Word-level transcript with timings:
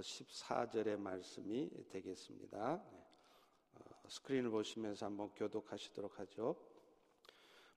14절의 0.00 0.98
말씀이 0.98 1.70
되겠습니다. 1.90 2.82
네. 2.92 2.98
어, 3.74 3.84
스크린을 4.08 4.50
보시면서 4.50 5.06
한번 5.06 5.30
교독하시도록 5.34 6.18
하죠. 6.20 6.56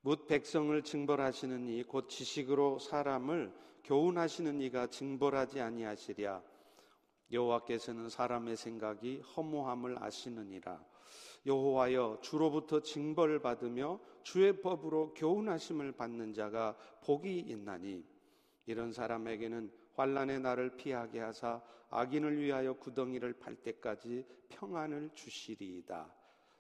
묻 0.02 0.28
백성을 0.28 0.82
징벌하시는 0.82 1.68
이 1.70 1.84
곧 1.84 2.10
지식으로 2.10 2.80
사람을 2.80 3.54
교훈하시는 3.86 4.60
이가 4.62 4.88
징벌하지 4.88 5.62
아니하시랴 5.62 6.44
여호와께서는 7.32 8.10
사람의 8.10 8.58
생각이 8.58 9.20
허무함을 9.22 10.02
아시느니라 10.04 10.84
여호와여 11.46 12.20
주로부터 12.22 12.82
징벌을 12.82 13.40
받으며 13.40 14.00
주의 14.24 14.62
법으로 14.62 15.14
교훈하심을 15.14 15.94
받는 15.94 16.34
자가 16.34 16.76
복이 17.04 17.40
있나니 17.40 18.06
이런 18.66 18.92
사람에게는 18.94 19.72
환란의 19.94 20.40
날을 20.40 20.76
피하게 20.76 21.20
하사 21.20 21.62
악인을 21.90 22.40
위하여 22.40 22.74
구덩이를 22.74 23.34
팔 23.34 23.56
때까지 23.56 24.26
평안을 24.50 25.12
주시리이다. 25.14 26.14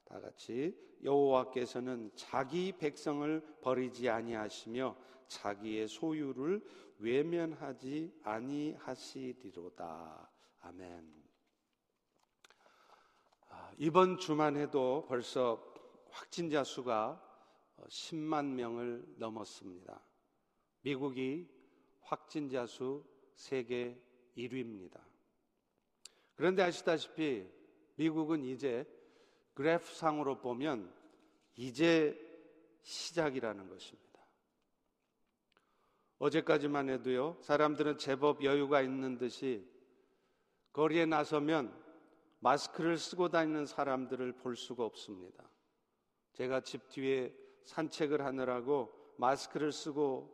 다 0.05 0.19
같이 0.19 0.77
여호와께서는 1.03 2.11
자기 2.15 2.71
백성을 2.71 3.41
버리지 3.61 4.09
아니하시며 4.09 4.95
자기의 5.27 5.87
소유를 5.87 6.63
외면하지 6.99 8.19
아니하시리로다. 8.23 9.83
아멘. 10.61 11.23
아, 13.49 13.71
이번 13.77 14.17
주만 14.17 14.55
해도 14.55 15.05
벌써 15.07 15.73
확진자 16.11 16.63
수가 16.63 17.21
10만 17.87 18.45
명을 18.45 19.15
넘었습니다. 19.17 19.99
미국이 20.81 21.49
확진자 22.01 22.65
수 22.67 23.03
세계 23.35 23.99
1위입니다. 24.37 24.99
그런데 26.35 26.63
아시다시피 26.63 27.47
미국은 27.95 28.43
이제 28.43 28.85
그래프상으로 29.53 30.39
보면 30.39 30.93
이제 31.55 32.19
시작이라는 32.81 33.69
것입니다. 33.69 34.03
어제까지만 36.17 36.89
해도요, 36.89 37.37
사람들은 37.41 37.97
제법 37.97 38.43
여유가 38.43 38.81
있는 38.81 39.17
듯이 39.17 39.69
거리에 40.71 41.05
나서면 41.05 41.83
마스크를 42.39 42.97
쓰고 42.97 43.29
다니는 43.29 43.65
사람들을 43.65 44.33
볼 44.33 44.55
수가 44.55 44.83
없습니다. 44.85 45.49
제가 46.33 46.61
집 46.61 46.89
뒤에 46.89 47.33
산책을 47.63 48.25
하느라고 48.25 48.91
마스크를 49.17 49.71
쓰고 49.71 50.33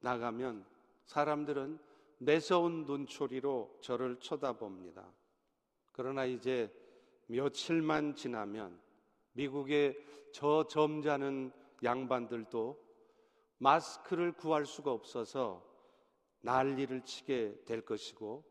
나가면 0.00 0.66
사람들은 1.06 1.78
매서운 2.22 2.84
눈초리로 2.84 3.78
저를 3.80 4.16
쳐다봅니다. 4.20 5.12
그러나 5.90 6.24
이제 6.24 6.72
며칠만 7.26 8.14
지나면 8.14 8.80
미국의 9.32 9.96
저 10.32 10.66
점잖은 10.68 11.52
양반들도 11.82 12.80
마스크를 13.58 14.32
구할 14.32 14.66
수가 14.66 14.92
없어서 14.92 15.66
난리를 16.42 17.04
치게 17.04 17.64
될 17.64 17.84
것이고 17.84 18.44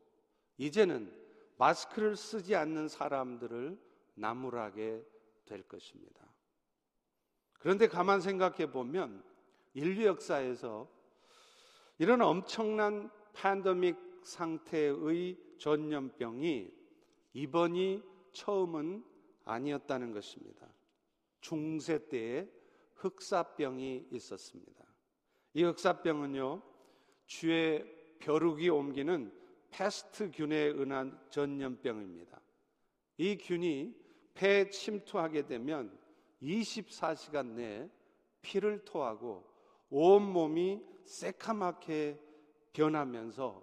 이제는 0.58 1.10
마스크를 1.56 2.16
쓰지 2.16 2.54
않는 2.54 2.88
사람들을 2.88 3.80
나무라게 4.14 5.02
될 5.46 5.62
것입니다. 5.62 6.30
그런데 7.54 7.88
가만 7.88 8.20
생각해 8.20 8.70
보면 8.70 9.24
인류 9.72 10.04
역사에서 10.04 10.88
이런 11.98 12.20
엄청난 12.20 13.10
팬데믹 13.32 13.96
상태의 14.22 15.36
전염병이 15.58 16.70
이번이 17.34 18.02
처음은 18.32 19.04
아니었다는 19.44 20.12
것입니다. 20.12 20.66
중세 21.40 22.08
때에 22.08 22.48
흑사병이 22.94 24.08
있었습니다. 24.12 24.84
이 25.54 25.64
흑사병은요, 25.64 26.62
주의 27.26 27.84
벼룩이 28.20 28.68
옮기는 28.68 29.32
패스트균에 29.70 30.56
의한 30.56 31.18
전염병입니다. 31.30 32.40
이 33.18 33.36
균이 33.38 33.94
폐에 34.34 34.70
침투하게 34.70 35.46
되면 35.46 35.98
24시간 36.42 37.46
내에 37.54 37.90
피를 38.40 38.84
토하고 38.84 39.44
온몸이 39.90 40.80
새카맣게 41.04 42.18
변하면서 42.72 43.62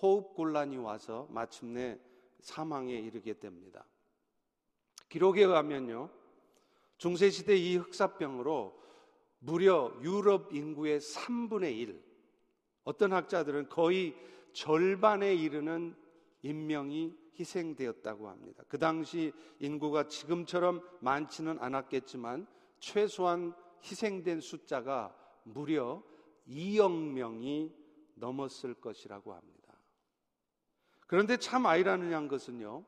호흡 0.00 0.34
곤란이 0.34 0.76
와서 0.76 1.26
마침내 1.30 1.98
사망에 2.40 2.94
이르게 2.94 3.38
됩니다. 3.38 3.86
기록에 5.08 5.46
가면요. 5.46 6.10
중세 6.96 7.30
시대 7.30 7.56
이 7.56 7.76
흑사병으로 7.76 8.80
무려 9.38 9.92
유럽 10.02 10.54
인구의 10.54 11.00
3분의 11.00 11.76
1, 11.78 12.02
어떤 12.84 13.12
학자들은 13.12 13.68
거의 13.68 14.14
절반에 14.52 15.34
이르는 15.34 15.96
인명이 16.42 17.14
희생되었다고 17.38 18.28
합니다. 18.28 18.62
그 18.68 18.78
당시 18.78 19.32
인구가 19.58 20.06
지금처럼 20.06 20.82
많지는 21.00 21.58
않았겠지만 21.58 22.46
최소한 22.78 23.54
희생된 23.84 24.40
숫자가 24.40 25.14
무려 25.44 26.02
2억 26.48 26.92
명이 26.92 27.72
넘었을 28.22 28.74
것이라고 28.74 29.34
합니다. 29.34 29.74
그런데 31.08 31.36
참 31.36 31.66
아이라는 31.66 32.28
것은요, 32.28 32.84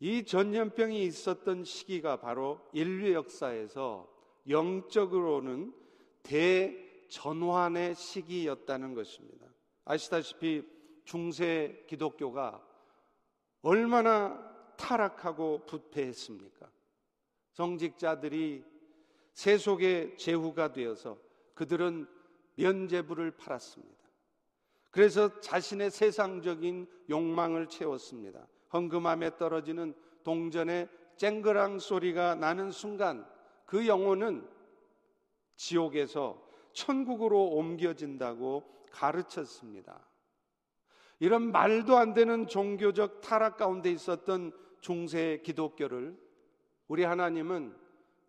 이 0.00 0.24
전염병이 0.24 1.04
있었던 1.04 1.64
시기가 1.64 2.20
바로 2.20 2.58
인류 2.72 3.12
역사에서 3.12 4.10
영적으로는 4.48 5.74
대전환의 6.22 7.94
시기였다는 7.94 8.94
것입니다. 8.94 9.46
아시다시피 9.84 10.66
중세 11.04 11.84
기독교가 11.86 12.66
얼마나 13.62 14.74
타락하고 14.76 15.66
부패했습니까? 15.66 16.70
성직자들이 17.52 18.64
세속의 19.34 20.16
제후가 20.16 20.72
되어서 20.72 21.18
그들은 21.54 22.08
면제부를 22.54 23.32
팔았습니다. 23.32 23.99
그래서 24.90 25.40
자신의 25.40 25.90
세상적인 25.90 26.86
욕망을 27.08 27.68
채웠습니다. 27.68 28.46
헌금함에 28.72 29.36
떨어지는 29.36 29.94
동전의 30.24 30.88
쨍그랑 31.16 31.78
소리가 31.78 32.34
나는 32.34 32.70
순간 32.70 33.26
그 33.66 33.86
영혼은 33.86 34.48
지옥에서 35.56 36.42
천국으로 36.72 37.48
옮겨진다고 37.48 38.64
가르쳤습니다. 38.90 40.06
이런 41.18 41.52
말도 41.52 41.96
안 41.96 42.14
되는 42.14 42.46
종교적 42.46 43.20
타락 43.20 43.58
가운데 43.58 43.90
있었던 43.90 44.52
중세 44.80 45.40
기독교를 45.44 46.18
우리 46.88 47.04
하나님은 47.04 47.76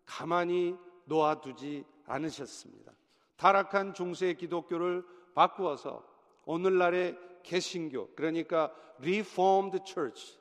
가만히 0.04 0.76
놓아두지 1.06 1.84
않으셨습니다. 2.06 2.92
타락한 3.36 3.94
중세 3.94 4.34
기독교를 4.34 5.04
바꾸어서 5.34 6.11
오늘날의 6.44 7.18
개신교 7.42 8.14
그러니까 8.14 8.74
Reformed 8.98 9.80
Church 9.84 10.38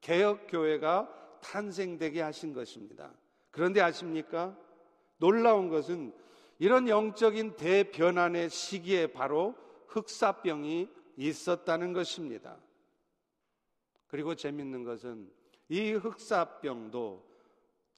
개혁 0.00 0.46
교회가 0.48 1.38
탄생되게 1.40 2.20
하신 2.20 2.52
것입니다. 2.52 3.12
그런데 3.50 3.80
아십니까? 3.80 4.56
놀라운 5.18 5.68
것은 5.68 6.12
이런 6.58 6.88
영적인 6.88 7.56
대변환의 7.56 8.50
시기에 8.50 9.08
바로 9.08 9.54
흑사병이 9.88 10.88
있었다는 11.16 11.92
것입니다. 11.92 12.56
그리고 14.08 14.34
재밌는 14.34 14.84
것은 14.84 15.30
이 15.68 15.92
흑사병도 15.92 17.26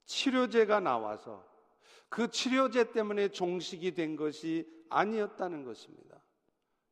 치료제가 0.05 0.79
나와서 0.79 1.45
그 2.09 2.29
치료제 2.29 2.91
때문에 2.91 3.29
종식이 3.29 3.93
된 3.93 4.15
것이 4.15 4.67
아니었다는 4.89 5.63
것입니다. 5.63 6.14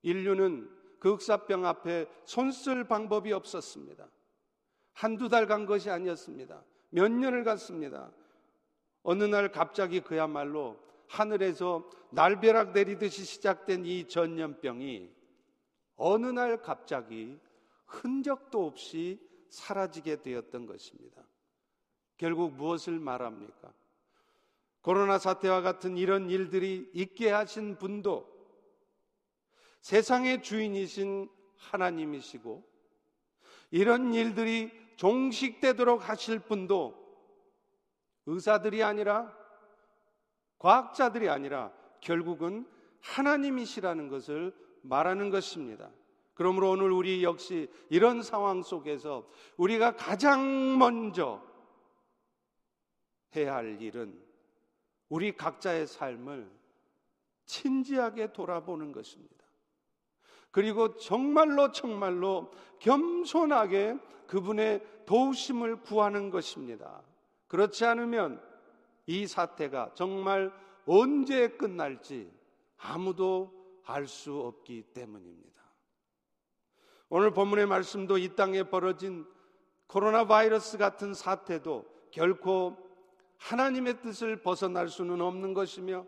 인류는 0.03 0.69
그 0.99 1.13
흑사병 1.13 1.65
앞에 1.65 2.07
손쓸 2.23 2.85
방법이 2.87 3.33
없었습니다. 3.33 4.07
한두 4.93 5.27
달 5.27 5.47
간 5.47 5.65
것이 5.65 5.89
아니었습니다. 5.89 6.63
몇 6.91 7.11
년을 7.11 7.43
갔습니다. 7.43 8.11
어느 9.01 9.23
날 9.23 9.51
갑자기 9.51 9.99
그야말로 9.99 10.79
하늘에서 11.09 11.89
날벼락 12.11 12.73
내리듯이 12.73 13.25
시작된 13.25 13.85
이 13.85 14.07
전염병이 14.07 15.11
어느 15.95 16.27
날 16.27 16.61
갑자기 16.61 17.37
흔적도 17.85 18.65
없이 18.65 19.19
사라지게 19.49 20.21
되었던 20.21 20.65
것입니다. 20.65 21.21
결국 22.17 22.53
무엇을 22.53 22.99
말합니까? 22.99 23.73
코로나 24.81 25.17
사태와 25.17 25.61
같은 25.61 25.97
이런 25.97 26.29
일들이 26.29 26.89
있게 26.93 27.29
하신 27.29 27.77
분도 27.77 28.32
세상의 29.83 30.41
주인이신 30.41 31.29
하나님이시고 31.57 32.63
이런 33.71 34.13
일들이 34.13 34.71
종식되도록 34.95 36.07
하실 36.07 36.39
분도 36.39 36.95
의사들이 38.25 38.81
아니라 38.81 39.35
과학자들이 40.57 41.27
아니라 41.27 41.73
결국은 41.99 42.65
하나님이시라는 43.01 44.07
것을 44.07 44.55
말하는 44.83 45.29
것입니다. 45.29 45.91
그러므로 46.33 46.71
오늘 46.71 46.89
우리 46.89 47.21
역시 47.21 47.69
이런 47.89 48.21
상황 48.21 48.63
속에서 48.63 49.27
우리가 49.57 49.97
가장 49.97 50.77
먼저 50.77 51.43
해야 53.35 53.55
할 53.55 53.81
일은 53.81 54.17
우리 55.09 55.35
각자의 55.35 55.87
삶을 55.87 56.49
진지하게 57.45 58.31
돌아보는 58.31 58.93
것입니다. 58.93 59.42
그리고 60.53 60.95
정말로 60.97 61.71
정말로 61.71 62.51
겸손하게 62.77 63.97
그분의 64.27 64.85
도우심을 65.07 65.81
구하는 65.81 66.29
것입니다. 66.29 67.01
그렇지 67.47 67.83
않으면 67.85 68.39
이 69.07 69.25
사태가 69.25 69.93
정말 69.95 70.53
언제 70.85 71.47
끝날지 71.47 72.31
아무도 72.77 73.51
알 73.85 74.07
수 74.07 74.39
없기 74.41 74.83
때문입니다. 74.93 75.61
오늘 77.09 77.33
본문의 77.33 77.65
말씀도 77.65 78.19
이 78.19 78.35
땅에 78.35 78.61
벌어진 78.61 79.25
코로나 79.87 80.25
바이러스 80.25 80.77
같은 80.77 81.15
사태도 81.15 81.85
결코 82.11 82.77
하나님의 83.39 84.01
뜻을 84.01 84.43
벗어날 84.43 84.87
수는 84.87 85.19
없는 85.19 85.55
것이며 85.55 86.05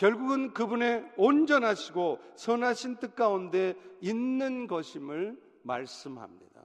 결국은 0.00 0.54
그분의 0.54 1.12
온전하시고 1.18 2.18
선하신 2.34 2.96
뜻 2.96 3.14
가운데 3.14 3.74
있는 4.00 4.66
것임을 4.66 5.38
말씀합니다. 5.62 6.64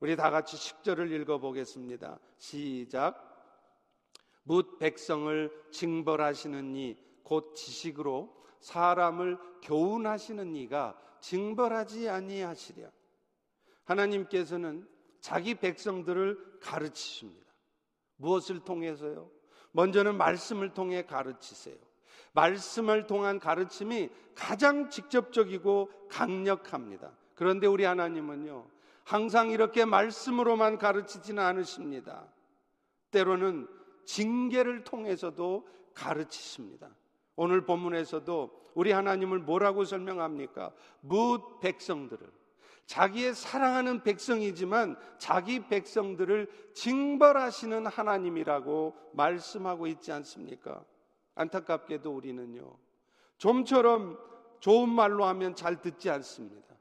우리 0.00 0.16
다 0.16 0.30
같이 0.30 0.56
10절을 0.56 1.12
읽어 1.12 1.38
보겠습니다. 1.38 2.18
시작. 2.38 3.28
묻 4.42 4.78
백성을 4.80 5.50
징벌하시는 5.70 6.74
이 6.74 7.12
곧 7.32 7.54
지식으로 7.54 8.44
사람을 8.60 9.38
교훈하시는 9.62 10.54
이가 10.56 10.98
징벌하지 11.20 12.08
아니하시랴. 12.08 12.90
하나님께서는 13.84 14.86
자기 15.20 15.54
백성들을 15.54 16.58
가르치십니다. 16.60 17.46
무엇을 18.16 18.60
통해서요? 18.64 19.30
먼저는 19.70 20.16
말씀을 20.16 20.74
통해 20.74 21.06
가르치세요. 21.06 21.78
말씀을 22.32 23.06
통한 23.06 23.38
가르침이 23.38 24.10
가장 24.34 24.90
직접적이고 24.90 25.90
강력합니다. 26.08 27.12
그런데 27.34 27.66
우리 27.66 27.84
하나님은요, 27.84 28.66
항상 29.04 29.50
이렇게 29.50 29.84
말씀으로만 29.84 30.78
가르치지는 30.78 31.42
않으십니다. 31.42 32.26
때로는 33.10 33.68
징계를 34.04 34.84
통해서도 34.84 35.68
가르치십니다. 35.94 36.88
오늘 37.36 37.64
본문에서도 37.64 38.62
우리 38.74 38.92
하나님을 38.92 39.38
뭐라고 39.38 39.84
설명합니까? 39.84 40.72
무 41.00 41.58
백성들을 41.60 42.26
자기의 42.86 43.34
사랑하는 43.34 44.02
백성이지만 44.02 44.96
자기 45.18 45.66
백성들을 45.66 46.72
징벌하시는 46.74 47.86
하나님이라고 47.86 48.96
말씀하고 49.12 49.86
있지 49.86 50.12
않습니까? 50.12 50.84
안타깝게도 51.34 52.10
우리는요, 52.14 52.76
좀처럼 53.38 54.18
좋은 54.60 54.88
말로 54.88 55.24
하면 55.24 55.54
잘 55.54 55.80
듣지 55.80 56.10
않습니다. 56.10 56.74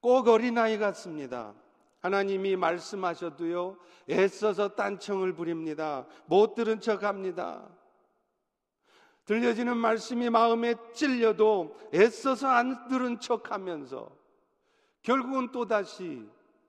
꼭 0.00 0.28
어린아이 0.28 0.78
같습니다. 0.78 1.54
하나님이 2.00 2.56
말씀하셔도요, 2.56 3.76
애써서 4.08 4.74
딴청을 4.76 5.34
부립니다. 5.34 6.06
못 6.26 6.54
들은 6.54 6.80
척 6.80 7.02
합니다. 7.02 7.68
들려지는 9.24 9.76
말씀이 9.76 10.30
마음에 10.30 10.74
찔려도 10.94 11.76
애써서 11.92 12.48
안 12.48 12.88
들은 12.88 13.20
척 13.20 13.50
하면서 13.50 14.16
결국은 15.02 15.52
또다시 15.52 16.26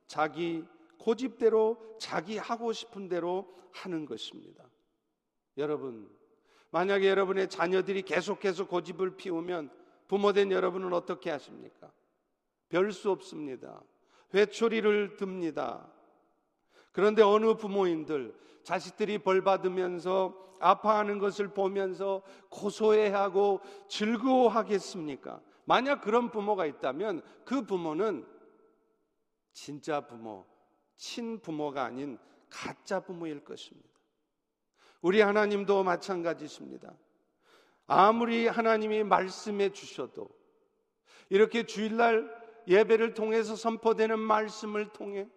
자기 0.07 0.65
고집대로 0.97 1.77
자기 1.99 2.37
하고 2.37 2.73
싶은 2.73 3.07
대로 3.07 3.55
하는 3.71 4.05
것입니다. 4.05 4.65
여러분, 5.57 6.09
만약에 6.71 7.09
여러분의 7.09 7.49
자녀들이 7.49 8.03
계속해서 8.03 8.67
고집을 8.67 9.15
피우면 9.17 9.69
부모된 10.07 10.51
여러분은 10.51 10.93
어떻게 10.93 11.29
하십니까? 11.31 11.91
별 12.69 12.91
수 12.91 13.09
없습니다. 13.11 13.81
회초리를 14.33 15.17
듭니다. 15.17 15.91
그런데 16.91 17.21
어느 17.23 17.55
부모인들 17.55 18.35
자식들이 18.63 19.17
벌 19.17 19.43
받으면서 19.43 20.35
아파하는 20.59 21.19
것을 21.19 21.47
보면서 21.53 22.21
고소해하고 22.49 23.61
즐거워하겠습니까? 23.87 25.41
만약 25.65 26.01
그런 26.01 26.29
부모가 26.29 26.65
있다면 26.65 27.21
그 27.45 27.63
부모는 27.63 28.25
진짜 29.53 30.01
부모, 30.01 30.45
친부모가 30.97 31.85
아닌 31.85 32.17
가짜 32.49 32.99
부모일 32.99 33.43
것입니다. 33.43 33.88
우리 35.01 35.21
하나님도 35.21 35.83
마찬가지십니다. 35.83 36.93
아무리 37.87 38.47
하나님이 38.47 39.03
말씀해 39.03 39.71
주셔도 39.71 40.29
이렇게 41.29 41.63
주일날 41.63 42.29
예배를 42.67 43.13
통해서 43.13 43.55
선포되는 43.55 44.19
말씀을 44.19 44.89
통해 44.89 45.27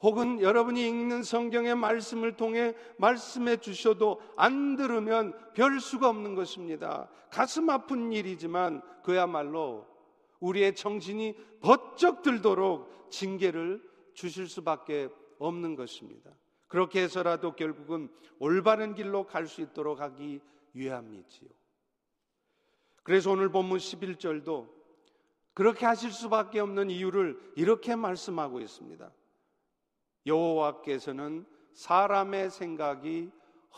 혹은 0.00 0.40
여러분이 0.40 0.86
읽는 0.86 1.24
성경의 1.24 1.74
말씀을 1.74 2.36
통해 2.36 2.74
말씀해 2.98 3.56
주셔도 3.56 4.20
안 4.36 4.76
들으면 4.76 5.34
별 5.54 5.80
수가 5.80 6.08
없는 6.08 6.36
것입니다. 6.36 7.08
가슴 7.30 7.68
아픈 7.68 8.12
일이지만 8.12 8.80
그야말로 9.02 9.86
우리의 10.38 10.76
정신이 10.76 11.34
번쩍 11.60 12.22
들도록 12.22 13.10
징계를 13.10 13.82
주실 14.14 14.46
수밖에 14.46 15.08
없는 15.40 15.74
것입니다. 15.74 16.30
그렇게 16.68 17.02
해서라도 17.02 17.56
결국은 17.56 18.08
올바른 18.38 18.94
길로 18.94 19.26
갈 19.26 19.46
수 19.46 19.62
있도록 19.62 20.00
하기 20.00 20.40
위함이지요. 20.74 21.48
그래서 23.02 23.30
오늘 23.30 23.48
본문 23.48 23.78
11절도 23.78 24.68
그렇게 25.54 25.86
하실 25.86 26.12
수밖에 26.12 26.60
없는 26.60 26.90
이유를 26.90 27.52
이렇게 27.56 27.96
말씀하고 27.96 28.60
있습니다. 28.60 29.10
여호와께서는 30.26 31.46
사람의 31.72 32.50
생각이 32.50 33.30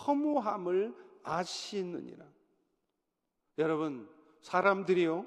허무함을 0.06 0.94
아시느니라. 1.22 2.24
여러분, 3.58 4.08
사람들이요. 4.42 5.26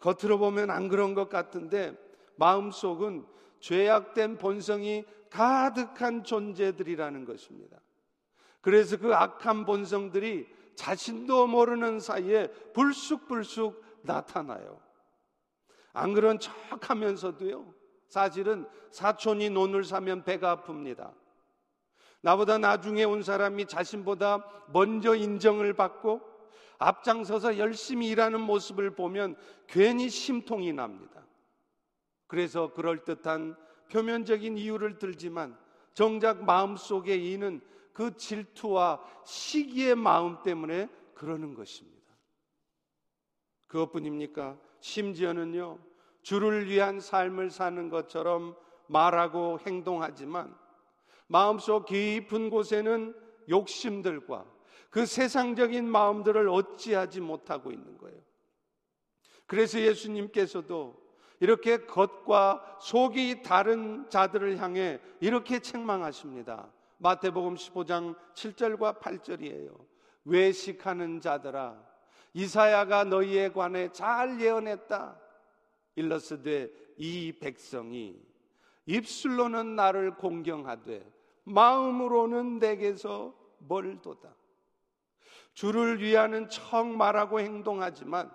겉으로 0.00 0.38
보면 0.38 0.70
안 0.70 0.88
그런 0.88 1.14
것 1.14 1.28
같은데 1.28 1.96
마음속은 2.36 3.26
죄악된 3.60 4.38
본성이 4.38 5.04
가득한 5.32 6.24
존재들이라는 6.24 7.24
것입니다. 7.24 7.80
그래서 8.60 8.98
그 8.98 9.14
악한 9.14 9.64
본성들이 9.64 10.46
자신도 10.76 11.46
모르는 11.46 12.00
사이에 12.00 12.48
불쑥불쑥 12.74 13.82
나타나요. 14.02 14.80
안 15.94 16.12
그런 16.12 16.38
척 16.38 16.54
하면서도요. 16.88 17.74
사실은 18.08 18.68
사촌이 18.90 19.50
논을 19.50 19.84
사면 19.84 20.22
배가 20.22 20.56
아픕니다. 20.56 21.14
나보다 22.20 22.58
나중에 22.58 23.04
온 23.04 23.22
사람이 23.22 23.66
자신보다 23.66 24.46
먼저 24.68 25.14
인정을 25.14 25.72
받고 25.72 26.20
앞장서서 26.78 27.58
열심히 27.58 28.08
일하는 28.08 28.40
모습을 28.40 28.94
보면 28.94 29.36
괜히 29.66 30.10
심통이 30.10 30.72
납니다. 30.72 31.26
그래서 32.26 32.72
그럴듯한 32.74 33.56
표면적인 33.92 34.56
이유를 34.56 34.98
들지만 34.98 35.56
정작 35.92 36.44
마음속에 36.44 37.14
이는 37.14 37.60
그 37.92 38.16
질투와 38.16 39.04
시기의 39.24 39.94
마음 39.96 40.42
때문에 40.42 40.88
그러는 41.14 41.54
것입니다. 41.54 42.00
그것뿐입니까? 43.66 44.58
심지어는요, 44.80 45.78
주를 46.22 46.68
위한 46.68 47.00
삶을 47.00 47.50
사는 47.50 47.90
것처럼 47.90 48.56
말하고 48.86 49.58
행동하지만 49.66 50.56
마음속 51.26 51.86
깊은 51.86 52.48
곳에는 52.48 53.14
욕심들과 53.48 54.46
그 54.90 55.06
세상적인 55.06 55.86
마음들을 55.88 56.48
어찌하지 56.48 57.20
못하고 57.20 57.72
있는 57.72 57.98
거예요. 57.98 58.20
그래서 59.46 59.80
예수님께서도 59.80 61.01
이렇게 61.42 61.86
겉과 61.86 62.76
속이 62.80 63.42
다른 63.42 64.08
자들을 64.08 64.58
향해 64.58 65.00
이렇게 65.18 65.58
책망하십니다. 65.58 66.70
마태복음 66.98 67.56
15장 67.56 68.14
7절과 68.34 69.00
8절이에요. 69.00 69.76
외식하는 70.24 71.20
자들아, 71.20 71.82
이사야가 72.32 73.02
너희에 73.02 73.48
관해 73.48 73.90
잘 73.90 74.40
예언했다. 74.40 75.18
일러스되 75.96 76.70
이 76.96 77.32
백성이 77.40 78.22
입술로는 78.86 79.74
나를 79.74 80.14
공경하되 80.14 81.04
마음으로는 81.42 82.60
내게서 82.60 83.34
멀도다. 83.58 84.32
주를 85.54 86.00
위하는 86.00 86.48
척 86.48 86.86
말하고 86.86 87.40
행동하지만 87.40 88.30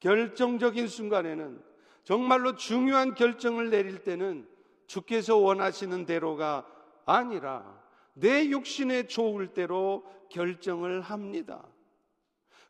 결정적인 0.00 0.86
순간에는 0.86 1.69
정말로 2.10 2.56
중요한 2.56 3.14
결정을 3.14 3.70
내릴 3.70 4.02
때는 4.02 4.44
주께서 4.88 5.36
원하시는 5.36 6.06
대로가 6.06 6.66
아니라 7.06 7.80
내 8.14 8.48
육신에 8.48 9.06
좋을 9.06 9.54
대로 9.54 10.02
결정을 10.28 11.02
합니다. 11.02 11.64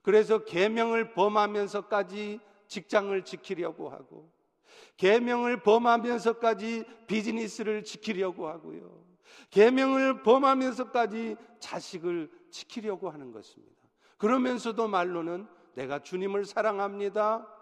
그래서 0.02 0.44
계명을 0.44 1.14
범하면서까지 1.14 2.38
직장을 2.68 3.24
지키려고 3.24 3.88
하고 3.88 4.30
계명을 4.98 5.62
범하면서까지 5.62 6.84
비즈니스를 7.06 7.82
지키려고 7.82 8.46
하고요. 8.46 9.02
계명을 9.48 10.22
범하면서까지 10.22 11.36
자식을 11.60 12.30
지키려고 12.50 13.08
하는 13.08 13.32
것입니다. 13.32 13.74
그러면서도 14.18 14.86
말로는 14.86 15.46
내가 15.76 16.00
주님을 16.00 16.44
사랑합니다. 16.44 17.59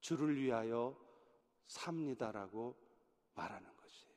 주를 0.00 0.36
위하여 0.40 0.96
삽니다라고 1.66 2.74
말하는 3.34 3.64
것이에요. 3.76 4.14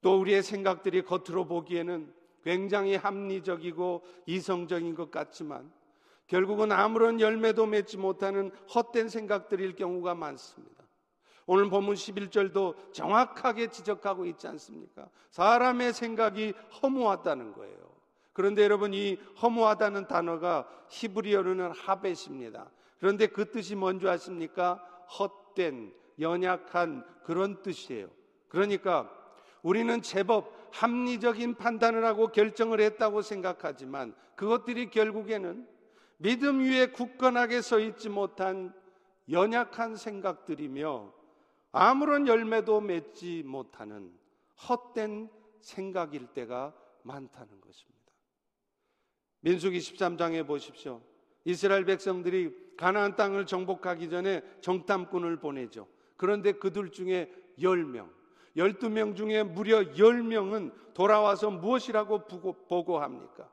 또 0.00 0.20
우리의 0.20 0.42
생각들이 0.42 1.02
겉으로 1.02 1.46
보기에는 1.46 2.14
굉장히 2.42 2.96
합리적이고 2.96 4.04
이성적인 4.26 4.94
것 4.94 5.10
같지만 5.10 5.72
결국은 6.26 6.72
아무런 6.72 7.20
열매도 7.20 7.66
맺지 7.66 7.98
못하는 7.98 8.50
헛된 8.74 9.08
생각들일 9.08 9.76
경우가 9.76 10.14
많습니다. 10.14 10.84
오늘 11.46 11.70
본문 11.70 11.94
11절도 11.94 12.92
정확하게 12.92 13.68
지적하고 13.68 14.26
있지 14.26 14.48
않습니까? 14.48 15.08
사람의 15.30 15.92
생각이 15.92 16.52
허무하다는 16.82 17.52
거예요. 17.52 17.76
그런데 18.32 18.64
여러분 18.64 18.92
이 18.92 19.14
허무하다는 19.40 20.08
단어가 20.08 20.68
히브리어로는 20.90 21.70
하벳입니다. 21.70 22.70
그런데 22.98 23.26
그 23.26 23.50
뜻이 23.50 23.74
뭔지 23.74 24.08
아십니까? 24.08 24.76
헛된, 25.18 25.92
연약한 26.20 27.04
그런 27.24 27.62
뜻이에요. 27.62 28.08
그러니까 28.48 29.10
우리는 29.62 30.00
제법 30.02 30.52
합리적인 30.72 31.56
판단을 31.56 32.04
하고 32.04 32.28
결정을 32.28 32.80
했다고 32.80 33.22
생각하지만 33.22 34.14
그것들이 34.34 34.90
결국에는 34.90 35.66
믿음 36.18 36.60
위에 36.60 36.86
굳건하게 36.86 37.60
서 37.62 37.78
있지 37.78 38.08
못한 38.08 38.74
연약한 39.30 39.96
생각들이며 39.96 41.12
아무런 41.72 42.26
열매도 42.26 42.80
맺지 42.80 43.42
못하는 43.44 44.12
헛된 44.68 45.28
생각일 45.60 46.28
때가 46.28 46.74
많다는 47.02 47.60
것입니다. 47.60 47.96
민수기 49.40 49.78
13장에 49.78 50.46
보십시오. 50.46 51.02
이스라엘 51.46 51.84
백성들이 51.84 52.74
가나안 52.76 53.14
땅을 53.14 53.46
정복하기 53.46 54.10
전에 54.10 54.42
정탐꾼을 54.60 55.36
보내죠. 55.38 55.86
그런데 56.16 56.52
그들 56.52 56.90
중에 56.90 57.32
10명, 57.60 58.10
12명 58.56 59.14
중에 59.14 59.44
무려 59.44 59.80
10명은 59.92 60.72
돌아와서 60.92 61.50
무엇이라고 61.50 62.26
보고합니까? 62.68 63.48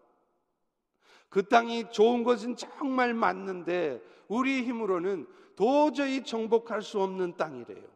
그 1.30 1.48
땅이 1.48 1.92
좋은 1.92 2.24
것은 2.24 2.56
정말 2.56 3.14
맞는데 3.14 4.02
우리 4.28 4.64
힘으로는 4.64 5.28
도저히 5.56 6.24
정복할 6.24 6.82
수 6.82 7.00
없는 7.00 7.38
땅이래요. 7.38 7.88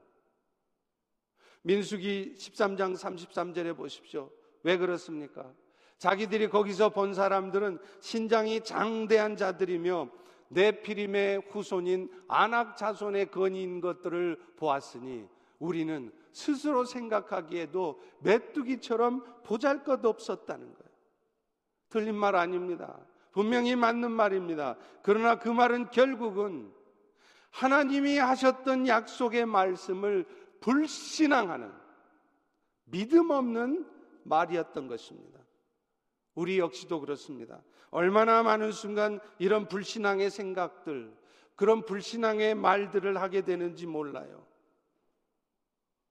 민수기 1.64 2.36
13장 2.38 2.96
33절에 2.96 3.76
보십시오. 3.76 4.30
왜 4.62 4.78
그렇습니까? 4.78 5.52
자기들이 5.98 6.50
거기서 6.50 6.90
본 6.90 7.14
사람들은 7.14 7.80
신장이 8.00 8.62
장대한 8.62 9.36
자들이며 9.36 10.10
네피림의 10.50 11.44
후손인 11.50 12.10
안악 12.28 12.78
자손의 12.78 13.32
건인 13.32 13.82
것들을 13.82 14.38
보았으니 14.56 15.28
우리는 15.60 16.12
스스로 16.32 16.86
생각하기에도 16.86 18.00
메뚜기처럼 18.20 19.24
보잘 19.44 19.84
것 19.84 20.06
없었다는 20.06 20.66
거예요. 20.66 20.88
틀린 21.90 22.16
말 22.16 22.36
아닙니다. 22.36 23.00
분명히 23.32 23.76
맞는 23.76 24.12
말입니다. 24.12 24.78
그러나 25.02 25.40
그 25.40 25.50
말은 25.50 25.90
결국은 25.90 26.72
하나님이 27.52 28.18
하셨던 28.18 28.88
약속의 28.88 29.46
말씀을 29.46 30.26
불신앙하는 30.60 31.72
믿음 32.86 33.32
없는 33.32 33.86
말이었던 34.24 34.88
것입니다. 34.88 35.37
우리 36.38 36.60
역시도 36.60 37.00
그렇습니다. 37.00 37.64
얼마나 37.90 38.44
많은 38.44 38.72
순간 38.72 39.20
이런 39.40 39.68
불신앙의 39.68 40.30
생각들, 40.30 41.12
그런 41.56 41.84
불신앙의 41.84 42.54
말들을 42.54 43.20
하게 43.20 43.42
되는지 43.42 43.88
몰라요. 43.88 44.46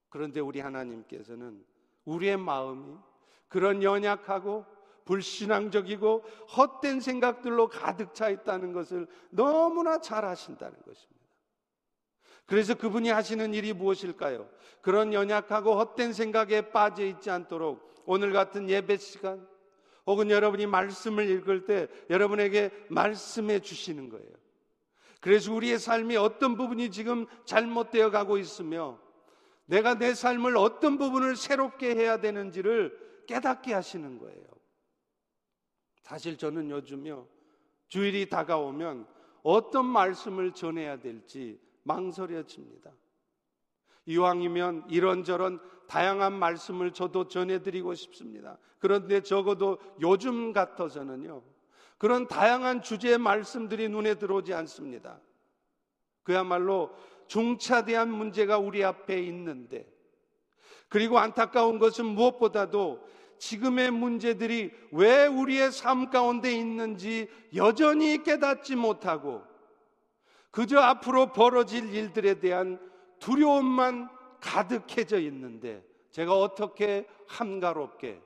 그런데 0.09 0.41
우리 0.41 0.59
하나님께서는 0.59 1.63
우리의 2.03 2.35
마음이 2.35 2.97
그런 3.47 3.81
연약하고 3.81 4.65
불신앙적이고 5.05 6.25
헛된 6.57 6.99
생각들로 6.99 7.69
가득 7.69 8.13
차 8.13 8.29
있다는 8.29 8.73
것을 8.73 9.07
너무나 9.29 10.01
잘 10.01 10.25
아신다는 10.25 10.77
것입니다. 10.81 11.25
그래서 12.45 12.75
그분이 12.75 13.11
하시는 13.11 13.53
일이 13.53 13.71
무엇일까요? 13.71 14.49
그런 14.81 15.13
연약하고 15.13 15.77
헛된 15.77 16.11
생각에 16.11 16.71
빠져 16.71 17.05
있지 17.05 17.29
않도록 17.29 18.03
오늘 18.05 18.33
같은 18.33 18.69
예배 18.69 18.97
시간 18.97 19.47
혹은 20.07 20.31
여러분이 20.31 20.65
말씀을 20.65 21.29
읽을 21.29 21.65
때 21.65 21.87
여러분에게 22.09 22.71
말씀해 22.89 23.59
주시는 23.59 24.09
거예요. 24.09 24.31
그래서 25.19 25.53
우리의 25.53 25.77
삶이 25.77 26.15
어떤 26.15 26.55
부분이 26.55 26.89
지금 26.91 27.27
잘못되어 27.45 28.09
가고 28.09 28.37
있으며 28.37 28.99
내가 29.65 29.95
내 29.95 30.13
삶을 30.13 30.55
어떤 30.55 30.97
부분을 30.97 31.35
새롭게 31.35 31.93
해야 31.93 32.21
되는지를 32.21 33.25
깨닫게 33.27 33.73
하시는 33.73 34.17
거예요. 34.17 34.47
사실 36.01 36.37
저는 36.37 36.69
요즘요, 36.69 37.27
주일이 37.89 38.29
다가오면 38.29 39.05
어떤 39.43 39.85
말씀을 39.85 40.53
전해야 40.53 41.01
될지 41.01 41.59
망설여집니다. 41.83 42.91
이왕이면 44.05 44.85
이런저런 44.89 45.59
다양한 45.87 46.33
말씀을 46.33 46.91
저도 46.91 47.27
전해드리고 47.27 47.93
싶습니다. 47.93 48.57
그런데 48.79 49.21
적어도 49.21 49.79
요즘 50.01 50.53
같아서는요, 50.53 51.41
그런 51.97 52.27
다양한 52.27 52.81
주제의 52.81 53.17
말씀들이 53.17 53.89
눈에 53.89 54.15
들어오지 54.15 54.53
않습니다. 54.53 55.19
그야말로 56.23 56.91
중차대한 57.27 58.11
문제가 58.11 58.57
우리 58.57 58.83
앞에 58.83 59.21
있는데, 59.23 59.89
그리고 60.89 61.19
안타까운 61.19 61.79
것은 61.79 62.05
무엇보다도 62.05 63.01
지금의 63.39 63.91
문제들이 63.91 64.71
왜 64.91 65.27
우리의 65.27 65.71
삶 65.71 66.09
가운데 66.09 66.51
있는지 66.51 67.29
여전히 67.55 68.23
깨닫지 68.23 68.75
못하고 68.75 69.43
그저 70.51 70.79
앞으로 70.79 71.33
벌어질 71.33 71.93
일들에 71.93 72.39
대한 72.39 72.79
두려움만 73.19 74.09
가득해져 74.39 75.19
있는데 75.19 75.85
제가 76.11 76.33
어떻게 76.33 77.07
한가롭게 77.27 78.21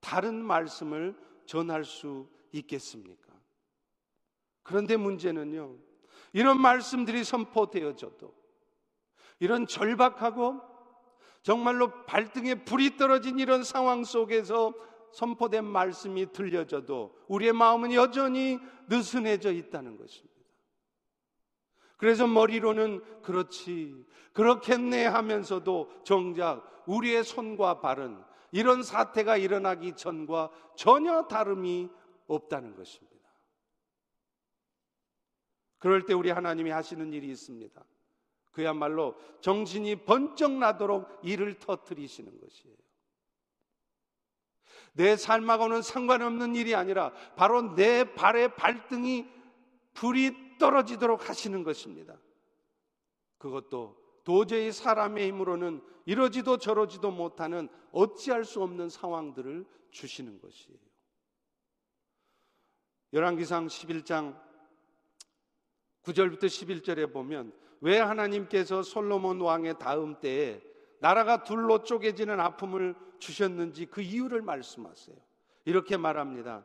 다른 0.00 0.36
말씀을 0.44 1.16
전할 1.46 1.84
수 1.84 2.28
있겠습니까? 2.52 3.32
그런데 4.62 4.96
문제는요, 4.96 5.76
이런 6.32 6.60
말씀들이 6.60 7.24
선포되어져도 7.24 8.34
이런 9.40 9.66
절박하고 9.66 10.60
정말로 11.42 12.04
발등에 12.04 12.64
불이 12.64 12.96
떨어진 12.96 13.38
이런 13.38 13.64
상황 13.64 14.04
속에서 14.04 14.74
선포된 15.12 15.64
말씀이 15.64 16.32
들려져도 16.32 17.16
우리의 17.28 17.52
마음은 17.54 17.92
여전히 17.94 18.58
느슨해져 18.88 19.52
있다는 19.52 19.96
것입니다. 19.96 20.37
그래서 21.98 22.26
머리로는 22.26 23.22
그렇지, 23.22 24.06
그렇겠네 24.32 25.04
하면서도 25.04 26.02
정작 26.04 26.82
우리의 26.86 27.24
손과 27.24 27.80
발은 27.80 28.22
이런 28.52 28.82
사태가 28.82 29.36
일어나기 29.36 29.94
전과 29.94 30.50
전혀 30.76 31.26
다름이 31.26 31.90
없다는 32.28 32.76
것입니다. 32.76 33.18
그럴 35.78 36.06
때 36.06 36.14
우리 36.14 36.30
하나님이 36.30 36.70
하시는 36.70 37.12
일이 37.12 37.28
있습니다. 37.28 37.84
그야말로 38.52 39.16
정신이 39.40 40.04
번쩍 40.04 40.52
나도록 40.52 41.20
일을 41.22 41.58
터뜨리시는 41.58 42.40
것이에요. 42.40 42.76
내 44.92 45.16
삶하고는 45.16 45.82
상관없는 45.82 46.56
일이 46.56 46.74
아니라 46.74 47.12
바로 47.36 47.74
내 47.74 48.14
발의 48.14 48.56
발등이 48.56 49.28
불이 49.94 50.47
떨어지도록 50.58 51.28
하시는 51.28 51.62
것입니다. 51.62 52.18
그것도 53.38 53.96
도저히 54.24 54.72
사람의 54.72 55.28
힘으로는 55.28 55.82
이러지도 56.04 56.58
저러지도 56.58 57.10
못하는 57.10 57.68
어찌할 57.92 58.44
수 58.44 58.62
없는 58.62 58.88
상황들을 58.88 59.64
주시는 59.90 60.40
것이에요. 60.40 60.78
열왕기상 63.12 63.68
11장 63.68 64.38
9절부터 66.02 66.44
11절에 66.44 67.12
보면 67.12 67.52
왜 67.80 67.98
하나님께서 67.98 68.82
솔로몬 68.82 69.40
왕의 69.40 69.78
다음 69.78 70.20
때에 70.20 70.60
나라가 71.00 71.42
둘로 71.42 71.82
쪼개지는 71.84 72.40
아픔을 72.40 72.94
주셨는지 73.18 73.86
그 73.86 74.02
이유를 74.02 74.42
말씀하세요. 74.42 75.16
이렇게 75.64 75.96
말합니다. 75.96 76.64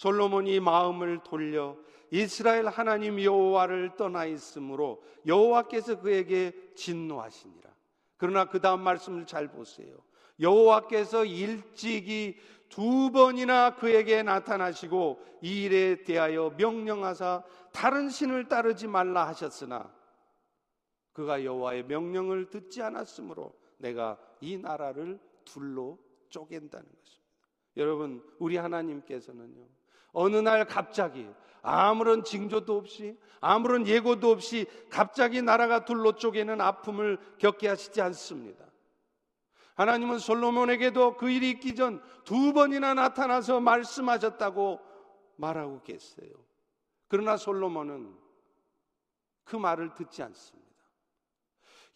솔로몬이 0.00 0.60
마음을 0.60 1.22
돌려 1.22 1.76
이스라엘 2.10 2.68
하나님 2.68 3.22
여호와를 3.22 3.96
떠나 3.96 4.24
있으므로 4.24 5.02
여호와께서 5.26 6.00
그에게 6.00 6.54
진노하시니라. 6.74 7.70
그러나 8.16 8.46
그 8.46 8.62
다음 8.62 8.80
말씀을 8.80 9.26
잘 9.26 9.48
보세요. 9.48 9.94
여호와께서 10.40 11.26
일찍이 11.26 12.38
두 12.70 13.10
번이나 13.12 13.74
그에게 13.74 14.22
나타나시고 14.22 15.22
이 15.42 15.64
일에 15.64 16.02
대하여 16.02 16.54
명령하사 16.56 17.44
다른 17.70 18.08
신을 18.08 18.48
따르지 18.48 18.86
말라 18.86 19.26
하셨으나 19.26 19.94
그가 21.12 21.44
여호와의 21.44 21.84
명령을 21.84 22.48
듣지 22.48 22.80
않았으므로 22.80 23.52
내가 23.76 24.18
이 24.40 24.56
나라를 24.56 25.20
둘로 25.44 25.98
쪼갠다는 26.30 26.86
것입니다. 26.86 27.20
여러분, 27.76 28.24
우리 28.38 28.56
하나님께서는요. 28.56 29.79
어느 30.12 30.36
날 30.36 30.66
갑자기 30.66 31.28
아무런 31.62 32.24
징조도 32.24 32.76
없이 32.76 33.18
아무런 33.40 33.86
예고도 33.86 34.30
없이 34.30 34.66
갑자기 34.90 35.42
나라가 35.42 35.84
둘로 35.84 36.12
쪼개는 36.12 36.60
아픔을 36.60 37.18
겪게 37.38 37.68
하시지 37.68 38.00
않습니다. 38.00 38.64
하나님은 39.74 40.18
솔로몬에게도 40.18 41.16
그 41.16 41.30
일이 41.30 41.50
있기 41.50 41.74
전 41.74 42.02
두 42.30 42.52
번이나 42.52 42.94
나타나서 42.94 43.58
말씀하셨다고 43.58 44.78
말하고 45.34 45.82
계세요. 45.82 46.30
그러나 47.08 47.36
솔로몬은 47.36 48.14
그 49.42 49.56
말을 49.56 49.94
듣지 49.94 50.22
않습니다. 50.22 50.70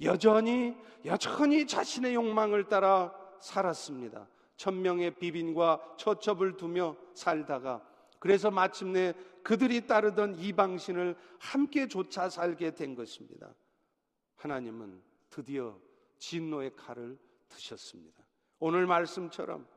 여전히, 0.03 0.77
여전히 1.05 1.69
자신의 1.69 2.17
욕망을 2.17 2.65
따라 2.65 3.15
살았습니다. 3.39 4.27
천명의 4.57 5.13
비빈과 5.13 5.95
처첩을 5.99 6.57
두며 6.57 6.97
살다가 7.15 7.81
그래서 8.25 8.51
마침내 8.51 9.13
그들이 9.43 9.87
따르던 9.87 10.37
이방신을 10.37 11.15
함께 11.39 11.89
조차 11.89 12.31
살게 12.31 12.71
된 12.71 12.95
것입니다. 12.95 13.55
하나님은 14.37 15.03
드디어 15.29 15.79
진노의 16.21 16.75
칼을 16.75 17.19
드셨습니다. 17.51 18.25
오늘 18.61 18.87
말씀처럼 18.87 19.69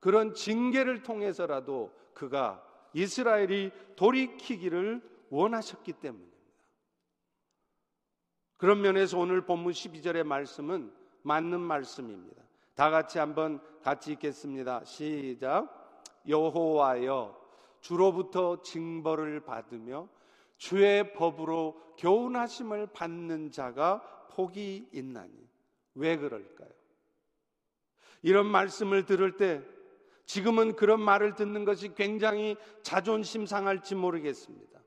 그런 0.00 0.34
징계를 0.34 1.04
통해서라도 1.04 1.96
그가 2.12 2.66
이스라엘이 2.92 3.70
돌이키기를 3.94 5.00
원하셨기 5.30 5.92
때문입니다. 5.92 6.36
그런 8.56 8.80
면에서 8.80 9.16
오늘 9.16 9.46
본문 9.46 9.74
12절의 9.74 10.24
말씀은 10.24 10.92
맞는 11.22 11.60
말씀입니다. 11.60 12.42
다 12.74 12.90
같이 12.90 13.20
한번 13.20 13.60
같이 13.80 14.10
읽겠습니다. 14.14 14.82
시작. 14.86 16.02
여호와여 16.26 17.41
주로부터 17.82 18.62
징벌을 18.62 19.40
받으며 19.40 20.08
주의 20.56 21.12
법으로 21.12 21.94
교훈하심을 21.98 22.86
받는 22.92 23.50
자가 23.50 24.00
복이 24.30 24.88
있나니 24.92 25.32
왜 25.96 26.16
그럴까요? 26.16 26.70
이런 28.22 28.46
말씀을 28.46 29.04
들을 29.04 29.36
때 29.36 29.62
지금은 30.24 30.76
그런 30.76 31.00
말을 31.00 31.34
듣는 31.34 31.64
것이 31.64 31.94
굉장히 31.94 32.56
자존심 32.82 33.44
상할지 33.44 33.96
모르겠습니다. 33.96 34.80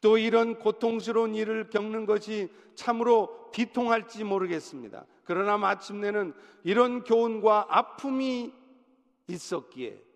또 0.00 0.18
이런 0.18 0.58
고통스러운 0.58 1.34
일을 1.34 1.68
겪는 1.68 2.06
것이 2.06 2.48
참으로 2.74 3.50
비통할지 3.50 4.24
모르겠습니다. 4.24 5.04
그러나 5.24 5.58
마침내는 5.58 6.32
이런 6.62 7.02
교훈과 7.02 7.66
아픔이 7.68 8.52
있었기에 9.26 10.11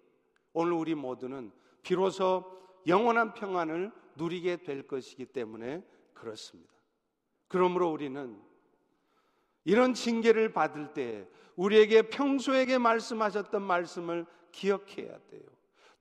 오늘 0.58 0.72
우리 0.72 0.94
모두는 0.94 1.52
비로소 1.82 2.42
영원한 2.86 3.34
평안을 3.34 3.92
누리게 4.16 4.62
될 4.62 4.86
것이기 4.86 5.26
때문에 5.26 5.84
그렇습니다. 6.14 6.72
그러므로 7.46 7.90
우리는 7.90 8.40
이런 9.64 9.92
징계를 9.92 10.54
받을 10.54 10.94
때 10.94 11.28
우리에게 11.56 12.08
평소에게 12.08 12.78
말씀하셨던 12.78 13.60
말씀을 13.60 14.24
기억해야 14.50 15.18
돼요. 15.28 15.42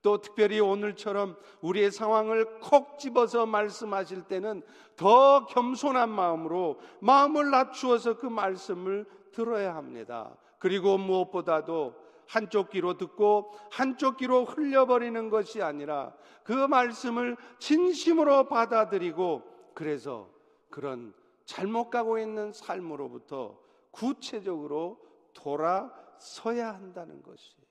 또 0.00 0.22
특별히 0.22 0.58
오늘처럼 0.58 1.36
우리의 1.60 1.90
상황을 1.90 2.58
콕 2.60 2.98
집어서 2.98 3.44
말씀하실 3.44 4.22
때는 4.22 4.62
더 4.96 5.44
겸손한 5.44 6.08
마음으로 6.08 6.80
마음을 7.00 7.50
낮추어서 7.50 8.16
그 8.16 8.26
말씀을 8.26 9.04
들어야 9.32 9.76
합니다. 9.76 10.34
그리고 10.58 10.96
무엇보다도 10.96 12.05
한쪽 12.28 12.70
귀로 12.70 12.96
듣고 12.96 13.52
한쪽 13.70 14.18
귀로 14.18 14.44
흘려버리는 14.44 15.30
것이 15.30 15.62
아니라 15.62 16.14
그 16.42 16.52
말씀을 16.52 17.36
진심으로 17.58 18.48
받아들이고 18.48 19.72
그래서 19.74 20.30
그런 20.70 21.14
잘못 21.44 21.90
가고 21.90 22.18
있는 22.18 22.52
삶으로부터 22.52 23.58
구체적으로 23.90 25.00
돌아서야 25.32 26.74
한다는 26.74 27.22
것이에요. 27.22 27.66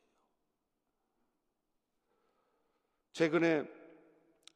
최근에 3.13 3.69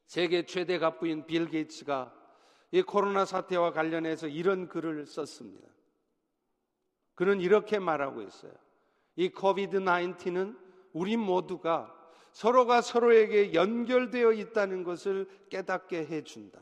세계 0.06 0.44
최대 0.44 0.78
갑부인 0.78 1.26
빌 1.26 1.48
게이츠가 1.48 2.12
이 2.72 2.82
코로나 2.82 3.24
사태와 3.24 3.72
관련해서 3.72 4.26
이런 4.28 4.68
글을 4.68 5.06
썼습니다. 5.06 5.68
그는 7.14 7.40
이렇게 7.40 7.78
말하고 7.78 8.22
있어요. 8.22 8.52
이 9.16 9.28
코비드 9.28 9.78
19은 9.80 10.56
우리 10.92 11.16
모두가 11.16 11.94
서로가 12.32 12.80
서로에게 12.80 13.54
연결되어 13.54 14.32
있다는 14.32 14.84
것을 14.84 15.28
깨닫게 15.50 16.06
해준다. 16.06 16.60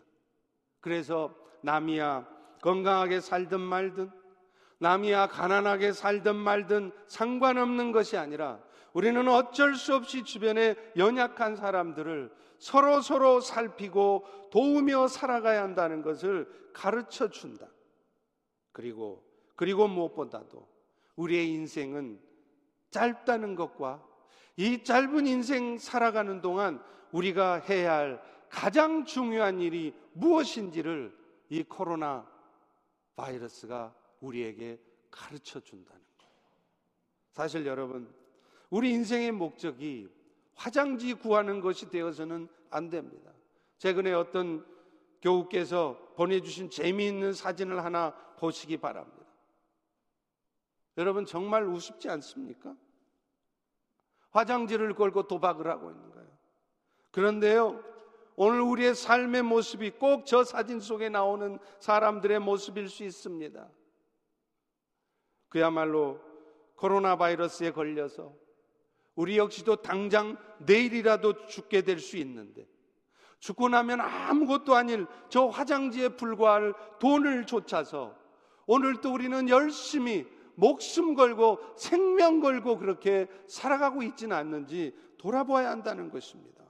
그래서 0.81 1.35
남이야 1.63 2.27
건강하게 2.63 3.21
살든 3.21 3.61
말든 3.61 4.11
남이야 4.79 5.29
가난하게 5.29 5.93
살든 5.93 6.37
말든 6.37 6.93
상관없는 7.07 7.93
것이 7.93 8.17
아니라 8.17 8.61
우리는 8.93 9.29
어쩔 9.29 9.75
수 9.75 9.95
없이 9.95 10.25
주변에 10.25 10.75
연약한 10.97 11.57
사람들을 11.57 12.33
서로 12.59 13.01
서로 13.01 13.41
살피고 13.41 14.25
도우며 14.51 15.09
살아가야 15.09 15.63
한다는 15.63 16.03
것을 16.03 16.49
가르쳐 16.73 17.29
준다. 17.29 17.69
그리고 18.73 19.25
그리고 19.57 19.89
무엇보다도 19.89 20.67
우리의 21.17 21.49
인생은 21.51 22.21
짧다는 22.91 23.55
것과 23.55 24.03
이 24.57 24.83
짧은 24.83 25.27
인생 25.27 25.79
살아가는 25.79 26.41
동안 26.41 26.83
우리가 27.13 27.61
해야 27.61 27.95
할 27.95 28.23
가장 28.49 29.05
중요한 29.05 29.61
일이 29.61 29.95
무엇인지를 30.15 31.17
이 31.51 31.63
코로나 31.63 32.27
바이러스가 33.17 33.95
우리에게 34.21 34.81
가르쳐 35.11 35.61
준다는 35.61 36.01
거예요. 36.19 36.35
사실 37.33 37.67
여러분, 37.67 38.13
우리 38.71 38.91
인생의 38.91 39.33
목적이 39.33 40.09
화장지 40.55 41.15
구하는 41.15 41.61
것이 41.61 41.89
되어서는 41.89 42.49
안 42.71 42.91
됩니다. 42.91 43.33
최근에 43.79 44.13
어떤 44.13 44.67
교우께서 45.23 46.13
보내주신 46.17 46.71
재미있는 46.71 47.33
사진을 47.33 47.85
하나 47.85 48.13
보시기 48.39 48.77
바랍니다. 48.77 49.18
여러분 50.99 51.25
정말 51.25 51.65
우습지 51.65 52.09
않습니까? 52.11 52.75
화장지를 54.31 54.95
걸고 54.95 55.29
도박을 55.29 55.69
하고 55.69 55.91
있는 55.91 56.11
거예요. 56.11 56.29
그런데요, 57.13 57.83
오늘 58.37 58.61
우리의 58.61 58.95
삶의 58.95 59.43
모습이 59.43 59.93
꼭 59.93 60.25
저 60.27 60.45
사진 60.45 60.81
속에 60.81 61.09
나오는 61.09 61.59
사람들의 61.81 62.41
모습일 62.41 62.89
수 62.89 63.05
있습니다. 63.05 63.69
그야말로 65.49 66.21
코로나 66.75 67.17
바이러스에 67.17 67.71
걸려서 67.71 68.35
우리 69.15 69.39
역시도 69.39 69.77
당장 69.77 70.37
내일이라도 70.59 71.47
죽게 71.47 71.83
될 71.83 71.99
수 71.99 72.17
있는데 72.19 72.67
죽고 73.41 73.69
나면 73.69 74.01
아무것도 74.01 74.75
아닐 74.75 75.07
저 75.29 75.47
화장지에 75.47 76.11
불과할 76.11 76.75
돈을 76.99 77.47
쫓아서 77.47 78.17
오늘도 78.67 79.13
우리는 79.13 79.49
열심히 79.49 80.27
목숨 80.59 81.15
걸고 81.15 81.61
생명 81.77 82.41
걸고 82.41 82.79
그렇게 82.79 83.29
살아가고 83.47 84.03
있지는 84.03 84.37
않는지 84.37 84.93
돌아보아야 85.17 85.71
한다는 85.71 86.11
것입니다. 86.11 86.65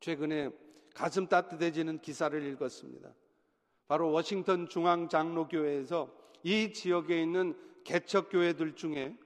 최근에 0.00 0.50
가슴 0.94 1.26
따뜻해지는 1.26 2.00
기사를 2.02 2.40
읽었습니다. 2.52 3.14
바로 3.88 4.12
워싱턴 4.12 4.68
중앙 4.68 5.08
장로교회에서 5.08 6.14
이 6.42 6.74
지역에 6.74 7.22
있는 7.22 7.56
개척 7.84 8.28
교회들 8.28 8.74
중에 8.74 9.16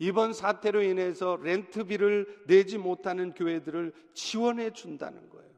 이번 0.00 0.32
사태로 0.32 0.82
인해서 0.82 1.38
렌트비를 1.40 2.44
내지 2.48 2.76
못하는 2.76 3.34
교회들을 3.34 3.92
지원해 4.14 4.72
준다는 4.72 5.30
거예요. 5.30 5.50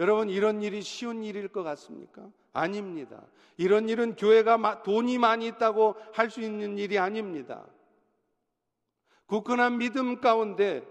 여러분, 0.00 0.28
이런 0.28 0.62
일이 0.62 0.82
쉬운 0.82 1.22
일일 1.22 1.48
것 1.48 1.62
같습니까? 1.62 2.28
아닙니다. 2.56 3.26
이런 3.56 3.88
일은 3.88 4.16
교회가 4.16 4.82
돈이 4.82 5.18
많이 5.18 5.46
있다고 5.46 5.96
할 6.12 6.30
수 6.30 6.40
있는 6.40 6.78
일이 6.78 6.98
아닙니다. 6.98 7.66
굳건한 9.26 9.78
믿음 9.78 10.20
가운데 10.20 10.82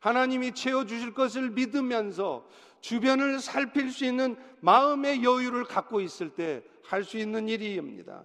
하나님이 0.00 0.52
채워주실 0.52 1.14
것을 1.14 1.50
믿으면서 1.50 2.46
주변을 2.80 3.40
살필 3.40 3.90
수 3.90 4.04
있는 4.04 4.36
마음의 4.60 5.24
여유를 5.24 5.64
갖고 5.64 6.00
있을 6.00 6.30
때 6.30 6.62
할 6.86 7.04
수 7.04 7.18
있는 7.18 7.48
일입니다. 7.48 8.24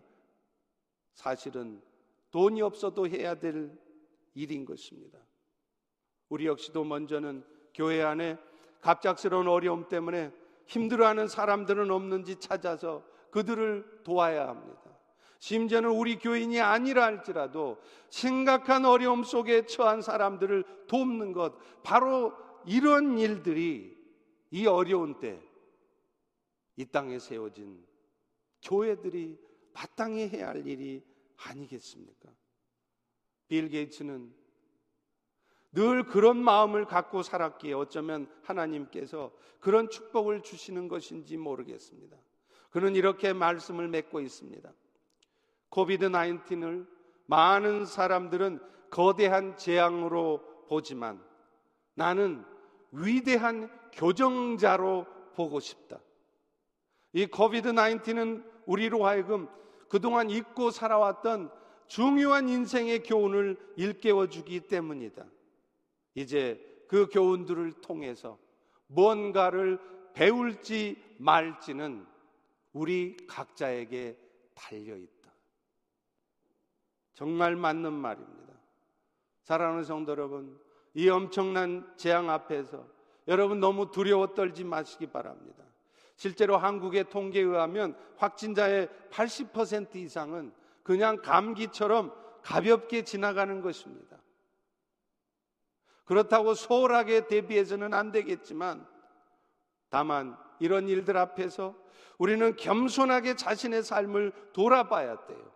사실은 1.13 1.81
돈이 2.31 2.61
없어도 2.61 3.07
해야 3.07 3.35
될 3.35 3.71
일인 4.33 4.65
것입니다. 4.65 5.19
우리 6.29 6.45
역시도 6.45 6.83
먼저는 6.83 7.43
교회 7.73 8.01
안에 8.01 8.37
갑작스러운 8.79 9.47
어려움 9.47 9.87
때문에 9.89 10.31
힘들어하는 10.71 11.27
사람들은 11.27 11.91
없는지 11.91 12.37
찾아서 12.37 13.03
그들을 13.31 14.01
도와야 14.03 14.47
합니다. 14.47 14.81
심지어는 15.39 15.89
우리 15.89 16.17
교인이 16.17 16.59
아니라 16.59 17.05
할지라도 17.05 17.77
심각한 18.09 18.85
어려움 18.85 19.23
속에 19.23 19.65
처한 19.65 20.01
사람들을 20.01 20.85
돕는 20.87 21.33
것, 21.33 21.55
바로 21.83 22.33
이런 22.65 23.17
일들이 23.17 23.97
이 24.51 24.65
어려운 24.67 25.19
때 25.19 25.51
이 26.81 26.85
땅에 26.85 27.19
세워진 27.19 27.85
교회들이 28.63 29.39
마땅히 29.73 30.27
해야 30.27 30.49
할 30.49 30.65
일이 30.65 31.03
아니겠습니까? 31.37 32.33
빌 33.47 33.69
게이츠는 33.69 34.33
늘 35.73 36.03
그런 36.03 36.37
마음을 36.37 36.85
갖고 36.85 37.23
살았기에 37.23 37.73
어쩌면 37.73 38.27
하나님께서 38.43 39.31
그런 39.59 39.89
축복을 39.89 40.41
주시는 40.41 40.87
것인지 40.87 41.37
모르겠습니다. 41.37 42.17
그는 42.71 42.95
이렇게 42.95 43.33
말씀을 43.33 43.87
맺고 43.87 44.19
있습니다. 44.19 44.71
코비드 45.69 46.09
19을 46.09 46.87
많은 47.25 47.85
사람들은 47.85 48.59
거대한 48.89 49.55
재앙으로 49.55 50.41
보지만 50.67 51.23
나는 51.93 52.43
위대한 52.91 53.69
교정자로 53.93 55.05
보고 55.35 55.59
싶다. 55.59 55.99
이 57.13 57.25
코비드 57.25 57.71
19은 57.71 58.43
우리로 58.65 59.05
하여금 59.05 59.47
그동안 59.87 60.29
잊고 60.29 60.71
살아왔던 60.71 61.51
중요한 61.87 62.47
인생의 62.47 63.03
교훈을 63.03 63.57
일깨워 63.75 64.27
주기 64.27 64.61
때문이다. 64.61 65.25
이제 66.15 66.59
그 66.87 67.07
교훈들을 67.07 67.73
통해서 67.81 68.37
뭔가를 68.87 69.79
배울지 70.13 71.01
말지는 71.19 72.05
우리 72.73 73.15
각자에게 73.27 74.17
달려 74.53 74.95
있다. 74.95 75.31
정말 77.13 77.55
맞는 77.55 77.93
말입니다. 77.93 78.53
사랑하는 79.43 79.83
성도 79.83 80.11
여러분, 80.11 80.59
이 80.93 81.07
엄청난 81.09 81.89
재앙 81.97 82.29
앞에서 82.29 82.85
여러분 83.27 83.59
너무 83.59 83.91
두려워 83.91 84.33
떨지 84.33 84.63
마시기 84.63 85.07
바랍니다. 85.07 85.63
실제로 86.15 86.57
한국의 86.57 87.09
통계에 87.09 87.41
의하면 87.41 87.97
확진자의 88.17 88.89
80% 89.11 89.95
이상은 89.95 90.53
그냥 90.83 91.17
감기처럼 91.21 92.13
가볍게 92.41 93.03
지나가는 93.03 93.61
것입니다. 93.61 94.10
그렇다고 96.11 96.55
소홀하게 96.55 97.27
대비해서는 97.27 97.93
안 97.93 98.11
되겠지만 98.11 98.85
다만 99.87 100.35
이런 100.59 100.89
일들 100.89 101.15
앞에서 101.15 101.73
우리는 102.17 102.57
겸손하게 102.57 103.37
자신의 103.37 103.81
삶을 103.81 104.33
돌아봐야 104.51 105.25
돼요. 105.25 105.51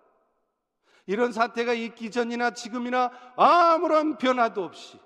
이런 1.07 1.33
사태가 1.33 1.73
있기 1.73 2.09
전이나 2.09 2.51
지금이나 2.51 3.11
아무런 3.35 4.17
변화도 4.17 4.63
없이 4.63 4.97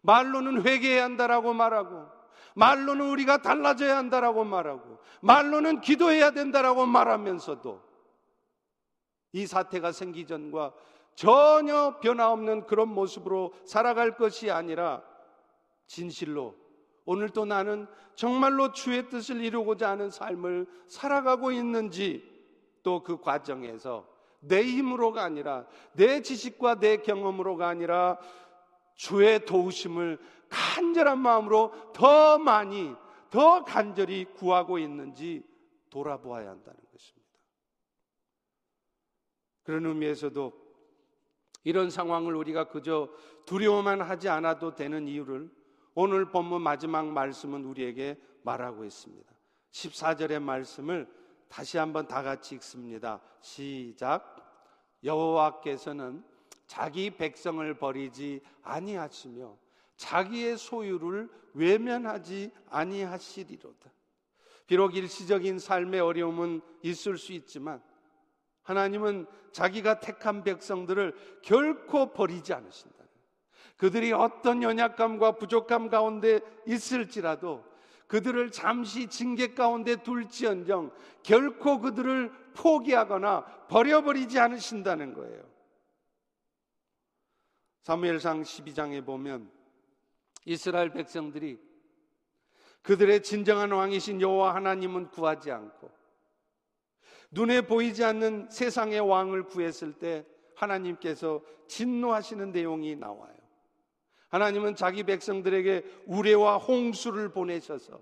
말로는 0.00 0.62
회개해야 0.62 1.04
한다라고 1.04 1.52
말하고 1.52 2.06
말로는 2.54 3.06
우리가 3.10 3.42
달라져야 3.42 3.94
한다라고 3.98 4.44
말하고 4.44 5.00
말로는 5.20 5.82
기도해야 5.82 6.30
된다라고 6.30 6.86
말하면서도 6.86 7.82
이 9.32 9.46
사태가 9.46 9.92
생기 9.92 10.26
전과 10.26 10.72
전혀 11.14 11.98
변화 12.00 12.30
없는 12.32 12.66
그런 12.66 12.88
모습으로 12.88 13.54
살아갈 13.64 14.16
것이 14.16 14.50
아니라 14.50 15.02
진실로 15.86 16.54
오늘도 17.04 17.44
나는 17.44 17.86
정말로 18.14 18.72
주의 18.72 19.08
뜻을 19.08 19.42
이루고자 19.42 19.90
하는 19.90 20.10
삶을 20.10 20.66
살아가고 20.88 21.52
있는지 21.52 22.34
또 22.82 23.02
그 23.02 23.20
과정에서 23.20 24.06
내 24.40 24.62
힘으로가 24.62 25.24
아니라 25.24 25.66
내 25.92 26.20
지식과 26.20 26.76
내 26.78 26.98
경험으로가 26.98 27.66
아니라 27.66 28.18
주의 28.94 29.44
도우심을 29.44 30.18
간절한 30.48 31.18
마음으로 31.18 31.72
더 31.92 32.38
많이 32.38 32.94
더 33.30 33.64
간절히 33.64 34.26
구하고 34.26 34.78
있는지 34.78 35.42
돌아보아야 35.90 36.50
한다는 36.50 36.78
것입니다. 36.92 37.28
그런 39.64 39.86
의미에서도 39.86 40.63
이런 41.64 41.90
상황을 41.90 42.34
우리가 42.36 42.68
그저 42.68 43.08
두려워만 43.46 44.02
하지 44.02 44.28
않아도 44.28 44.74
되는 44.74 45.08
이유를 45.08 45.50
오늘 45.94 46.30
본문 46.30 46.62
마지막 46.62 47.06
말씀은 47.06 47.64
우리에게 47.64 48.18
말하고 48.42 48.84
있습니다. 48.84 49.32
14절의 49.72 50.40
말씀을 50.40 51.08
다시 51.48 51.78
한번 51.78 52.06
다 52.06 52.22
같이 52.22 52.54
읽습니다. 52.56 53.20
시작. 53.40 54.36
여호와께서는 55.02 56.24
자기 56.66 57.10
백성을 57.10 57.74
버리지 57.74 58.40
아니하시며 58.62 59.56
자기의 59.96 60.58
소유를 60.58 61.28
외면하지 61.54 62.50
아니하시리로다. 62.68 63.90
비록 64.66 64.96
일시적인 64.96 65.58
삶의 65.58 66.00
어려움은 66.00 66.60
있을 66.82 67.18
수 67.18 67.32
있지만 67.32 67.82
하나님은 68.64 69.26
자기가 69.52 70.00
택한 70.00 70.42
백성들을 70.42 71.40
결코 71.42 72.12
버리지 72.12 72.52
않으신다. 72.52 73.04
그들이 73.76 74.12
어떤 74.12 74.62
연약감과 74.62 75.32
부족함 75.32 75.88
가운데 75.88 76.40
있을지라도 76.66 77.64
그들을 78.06 78.50
잠시 78.50 79.08
징계 79.08 79.54
가운데 79.54 79.96
둘지언정 79.96 80.92
결코 81.22 81.80
그들을 81.80 82.30
포기하거나 82.54 83.44
버려버리지 83.68 84.38
않으신다는 84.38 85.14
거예요. 85.14 85.42
사무엘상 87.82 88.42
12장에 88.42 89.04
보면 89.04 89.50
이스라엘 90.46 90.90
백성들이 90.90 91.58
그들의 92.82 93.22
진정한 93.22 93.72
왕이신 93.72 94.20
여호와 94.20 94.54
하나님은 94.54 95.10
구하지 95.10 95.50
않고 95.50 95.90
눈에 97.34 97.62
보이지 97.62 98.04
않는 98.04 98.48
세상의 98.50 99.00
왕을 99.00 99.44
구했을 99.44 99.92
때 99.92 100.24
하나님께서 100.54 101.42
진노하시는 101.66 102.52
내용이 102.52 102.94
나와요. 102.96 103.34
하나님은 104.28 104.76
자기 104.76 105.02
백성들에게 105.02 105.84
우레와 106.06 106.58
홍수를 106.58 107.30
보내셔서 107.32 108.00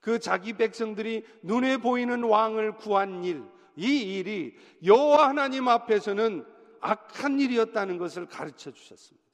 그 0.00 0.18
자기 0.18 0.52
백성들이 0.52 1.24
눈에 1.42 1.78
보이는 1.78 2.22
왕을 2.22 2.76
구한 2.76 3.24
일, 3.24 3.44
이 3.76 4.18
일이 4.18 4.56
여호와 4.84 5.28
하나님 5.28 5.68
앞에서는 5.68 6.44
악한 6.80 7.40
일이었다는 7.40 7.98
것을 7.98 8.26
가르쳐 8.26 8.70
주셨습니다. 8.70 9.26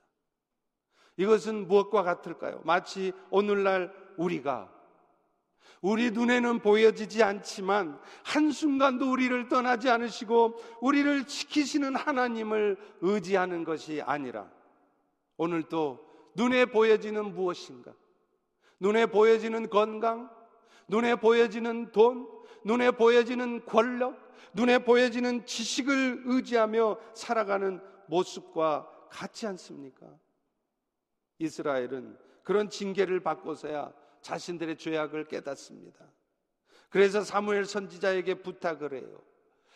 이것은 1.16 1.66
무엇과 1.66 2.02
같을까요? 2.02 2.60
마치 2.64 3.12
오늘날 3.30 3.92
우리가 4.16 4.70
우리 5.84 6.10
눈에는 6.12 6.60
보여지지 6.60 7.22
않지만 7.22 8.00
한순간도 8.24 9.12
우리를 9.12 9.50
떠나지 9.50 9.90
않으시고 9.90 10.58
우리를 10.80 11.26
지키시는 11.26 11.94
하나님을 11.94 12.78
의지하는 13.02 13.64
것이 13.64 14.00
아니라 14.00 14.50
오늘도 15.36 16.32
눈에 16.36 16.64
보여지는 16.64 17.34
무엇인가? 17.34 17.92
눈에 18.80 19.04
보여지는 19.04 19.68
건강, 19.68 20.30
눈에 20.88 21.16
보여지는 21.16 21.92
돈, 21.92 22.30
눈에 22.64 22.90
보여지는 22.90 23.66
권력, 23.66 24.16
눈에 24.54 24.78
보여지는 24.78 25.44
지식을 25.44 26.22
의지하며 26.24 26.98
살아가는 27.12 27.78
모습과 28.06 28.88
같지 29.10 29.46
않습니까? 29.48 30.06
이스라엘은 31.38 32.16
그런 32.42 32.70
징계를 32.70 33.20
받고서야 33.20 33.92
자신들의 34.24 34.78
죄악을 34.78 35.26
깨닫습니다. 35.26 36.10
그래서 36.88 37.22
사무엘 37.22 37.66
선지자에게 37.66 38.42
부탁을 38.42 38.94
해요. 38.94 39.20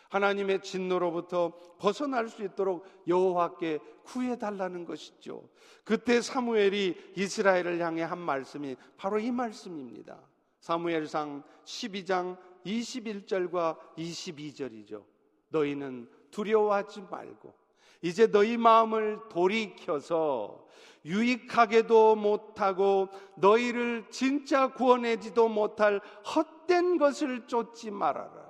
하나님의 0.09 0.63
진노로부터 0.63 1.53
벗어날 1.77 2.27
수 2.27 2.43
있도록 2.43 2.83
여호와께 3.07 3.77
구해 4.03 4.39
달라는 4.39 4.85
것이죠. 4.85 5.47
그때 5.83 6.19
사무엘이 6.19 7.13
이스라엘을 7.15 7.79
향해 7.79 8.01
한 8.01 8.17
말씀이 8.17 8.75
바로 8.97 9.19
이 9.19 9.29
말씀입니다. 9.29 10.19
사무엘상 10.61 11.43
12장 11.63 12.37
21절과 12.65 13.77
22절이죠. 13.97 15.05
너희는 15.49 16.09
두려워하지 16.31 17.01
말고 17.01 17.53
이제 18.01 18.27
너희 18.27 18.57
마음을 18.57 19.19
돌이켜서 19.29 20.67
유익하게도 21.05 22.15
못하고 22.15 23.09
너희를 23.37 24.09
진짜 24.09 24.73
구원하지도 24.73 25.47
못할 25.49 26.01
헛된 26.35 26.97
것을 26.97 27.47
쫓지 27.47 27.91
말아라. 27.91 28.49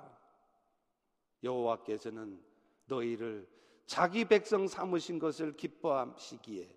여호와께서는 1.42 2.40
너희를 2.86 3.48
자기 3.86 4.24
백성 4.24 4.66
삼으신 4.66 5.18
것을 5.18 5.56
기뻐하시기에 5.56 6.76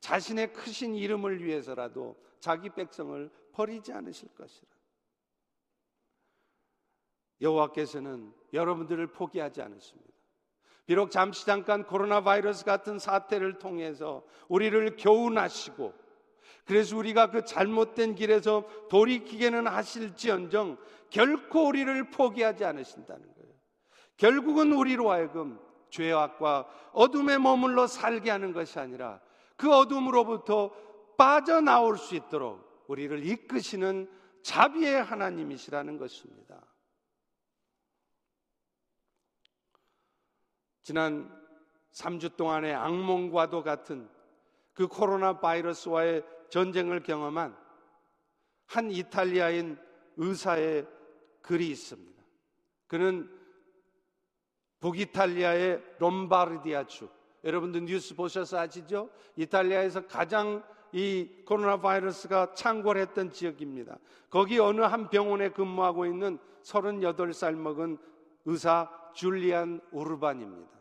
자신의 0.00 0.52
크신 0.52 0.94
이름을 0.96 1.42
위해서라도 1.42 2.16
자기 2.40 2.68
백성을 2.68 3.30
버리지 3.52 3.92
않으실 3.92 4.28
것이라. 4.34 4.68
여호와께서는 7.40 8.34
여러분들을 8.52 9.06
포기하지 9.08 9.62
않으십니다. 9.62 10.13
비록 10.86 11.10
잠시 11.10 11.46
잠깐 11.46 11.84
코로나 11.84 12.22
바이러스 12.22 12.64
같은 12.64 12.98
사태를 12.98 13.58
통해서 13.58 14.22
우리를 14.48 14.96
교훈하시고 14.96 15.94
그래서 16.66 16.96
우리가 16.96 17.30
그 17.30 17.44
잘못된 17.44 18.14
길에서 18.14 18.64
돌이키게는 18.88 19.66
하실지언정 19.66 20.78
결코 21.10 21.68
우리를 21.68 22.10
포기하지 22.10 22.64
않으신다는 22.64 23.22
거예요. 23.22 23.54
결국은 24.16 24.72
우리로 24.72 25.10
하여금 25.10 25.58
죄악과 25.90 26.66
어둠에 26.92 27.38
머물러 27.38 27.86
살게 27.86 28.30
하는 28.30 28.52
것이 28.52 28.78
아니라 28.78 29.20
그 29.56 29.72
어둠으로부터 29.72 30.70
빠져나올 31.16 31.98
수 31.98 32.14
있도록 32.14 32.84
우리를 32.88 33.24
이끄시는 33.24 34.10
자비의 34.42 35.02
하나님이시라는 35.02 35.98
것입니다. 35.98 36.60
지난 40.84 41.30
3주 41.92 42.36
동안의 42.36 42.74
악몽과도 42.74 43.62
같은 43.62 44.06
그 44.74 44.86
코로나 44.86 45.40
바이러스와의 45.40 46.22
전쟁을 46.50 47.02
경험한 47.02 47.56
한 48.66 48.90
이탈리아인 48.90 49.78
의사의 50.16 50.86
글이 51.40 51.70
있습니다. 51.70 52.22
그는 52.86 53.30
북이탈리아의 54.80 55.82
롬바르디아 55.98 56.86
주 56.86 57.08
여러분들 57.44 57.86
뉴스 57.86 58.14
보셔서 58.14 58.58
아시죠? 58.58 59.08
이탈리아에서 59.36 60.06
가장 60.06 60.62
이 60.92 61.28
코로나 61.46 61.78
바이러스가 61.78 62.52
창궐했던 62.54 63.32
지역입니다. 63.32 63.98
거기 64.28 64.58
어느 64.58 64.82
한 64.82 65.08
병원에 65.08 65.48
근무하고 65.48 66.04
있는 66.04 66.38
38살 66.62 67.54
먹은 67.54 67.98
의사 68.44 68.90
줄리안 69.14 69.80
우르반입니다. 69.90 70.73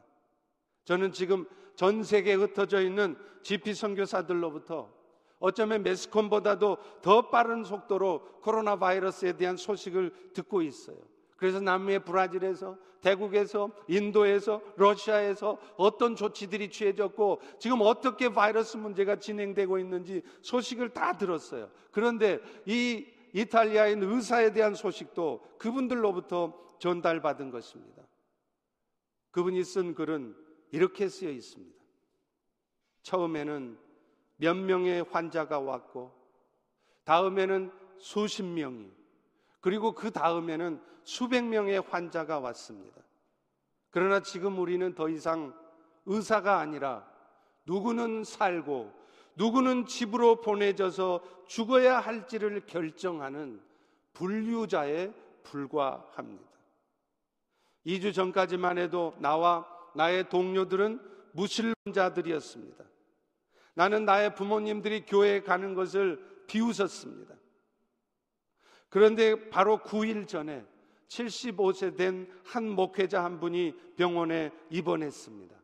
저는 0.86 1.12
지금 1.12 1.46
전 1.76 2.04
세계에 2.04 2.36
흩어져 2.36 2.82
있는 2.82 3.15
GP 3.41 3.74
선교사들로부터 3.74 4.91
어쩌면 5.39 5.84
매스컴보다도 5.84 6.78
더 7.02 7.30
빠른 7.30 7.63
속도로 7.63 8.39
코로나 8.41 8.78
바이러스에 8.78 9.34
대한 9.34 9.58
소식을 9.58 10.32
듣고 10.34 10.62
있어요. 10.62 10.98
그래서 11.36 11.60
남미의 11.60 12.06
브라질에서, 12.06 12.78
대국에서, 13.02 13.72
인도에서, 13.89 14.62
러시아에서 14.78 15.58
어떤 15.76 16.15
조치들이 16.15 16.69
취해졌고 16.69 17.41
지금 17.60 17.82
어떻게 17.82 18.30
바이러스 18.30 18.78
문제가 18.78 19.17
진행되고 19.17 19.78
있는지 19.80 20.22
소식을 20.41 20.91
다 20.93 21.17
들었어요. 21.17 21.69
그런데 21.91 22.39
이 22.65 23.06
이탈리아인 23.34 24.02
의사에 24.04 24.54
대한 24.54 24.76
소식도 24.76 25.41
그분들로부터 25.58 26.58
전달받은 26.80 27.52
것입니다. 27.52 28.04
그분이 29.32 29.63
쓴 29.65 29.96
글은 29.96 30.42
이렇게 30.73 31.07
쓰여 31.07 31.29
있습니다. 31.29 31.77
처음에는 33.03 33.77
몇 34.38 34.55
명의 34.55 35.03
환자가 35.03 35.59
왔고, 35.59 36.12
다음에는 37.03 37.71
수십 37.99 38.43
명이, 38.43 38.91
그리고 39.62 39.93
그 39.93 40.09
다음에는 40.09 40.81
수백 41.03 41.43
명의 41.43 41.79
환자가 41.79 42.39
왔습니다. 42.39 43.01
그러나 43.91 44.21
지금 44.21 44.57
우리는 44.57 44.95
더 44.95 45.09
이상 45.09 45.53
의사가 46.07 46.57
아니라 46.57 47.07
누구는 47.65 48.23
살고 48.23 48.91
누구는 49.36 49.86
집으로 49.86 50.41
보내져서 50.41 51.21
죽어야 51.45 51.99
할지를 51.99 52.65
결정하는 52.65 53.62
분류자에 54.13 55.13
불과합니다. 55.43 56.43
2주 57.86 58.13
전까지만 58.13 58.79
해도 58.79 59.13
나와 59.19 59.72
나의 59.95 60.29
동료들은 60.29 60.99
무신론자들이었습니다. 61.34 62.84
나는 63.75 64.06
나의 64.06 64.36
부모님들이 64.36 65.06
교회에 65.06 65.41
가는 65.41 65.73
것을 65.73 66.23
비웃었습니다. 66.47 67.34
그런데 68.89 69.49
바로 69.49 69.79
9일 69.79 70.27
전에 70.27 70.65
75세 71.08 71.97
된 71.97 72.34
한 72.53 72.69
목회자 72.69 73.23
한 73.23 73.39
분이 73.39 73.75
병원에 73.95 74.51
입원했습니다. 74.69 75.56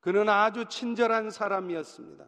그는 0.00 0.28
아주 0.28 0.66
친절한 0.66 1.30
사람이었습니다. 1.30 2.26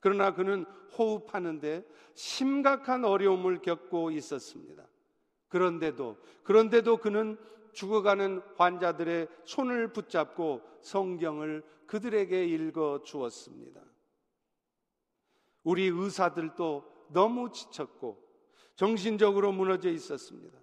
그러나 0.00 0.34
그는 0.34 0.64
호흡하는데 0.98 1.84
심각한 2.14 3.04
어려움을 3.04 3.60
겪고 3.62 4.10
있었습니다. 4.10 4.84
그런데도, 5.48 6.16
그런데도 6.42 6.98
그는 6.98 7.38
죽어가는 7.72 8.42
환자들의 8.56 9.28
손을 9.44 9.92
붙잡고 9.92 10.62
성경을 10.82 11.62
그들에게 11.86 12.44
읽어 12.46 13.02
주었습니다. 13.02 13.80
우리 15.62 15.86
의사들도 15.86 16.84
너무 17.08 17.50
지쳤고 17.50 18.22
정신적으로 18.76 19.52
무너져 19.52 19.90
있었습니다. 19.90 20.58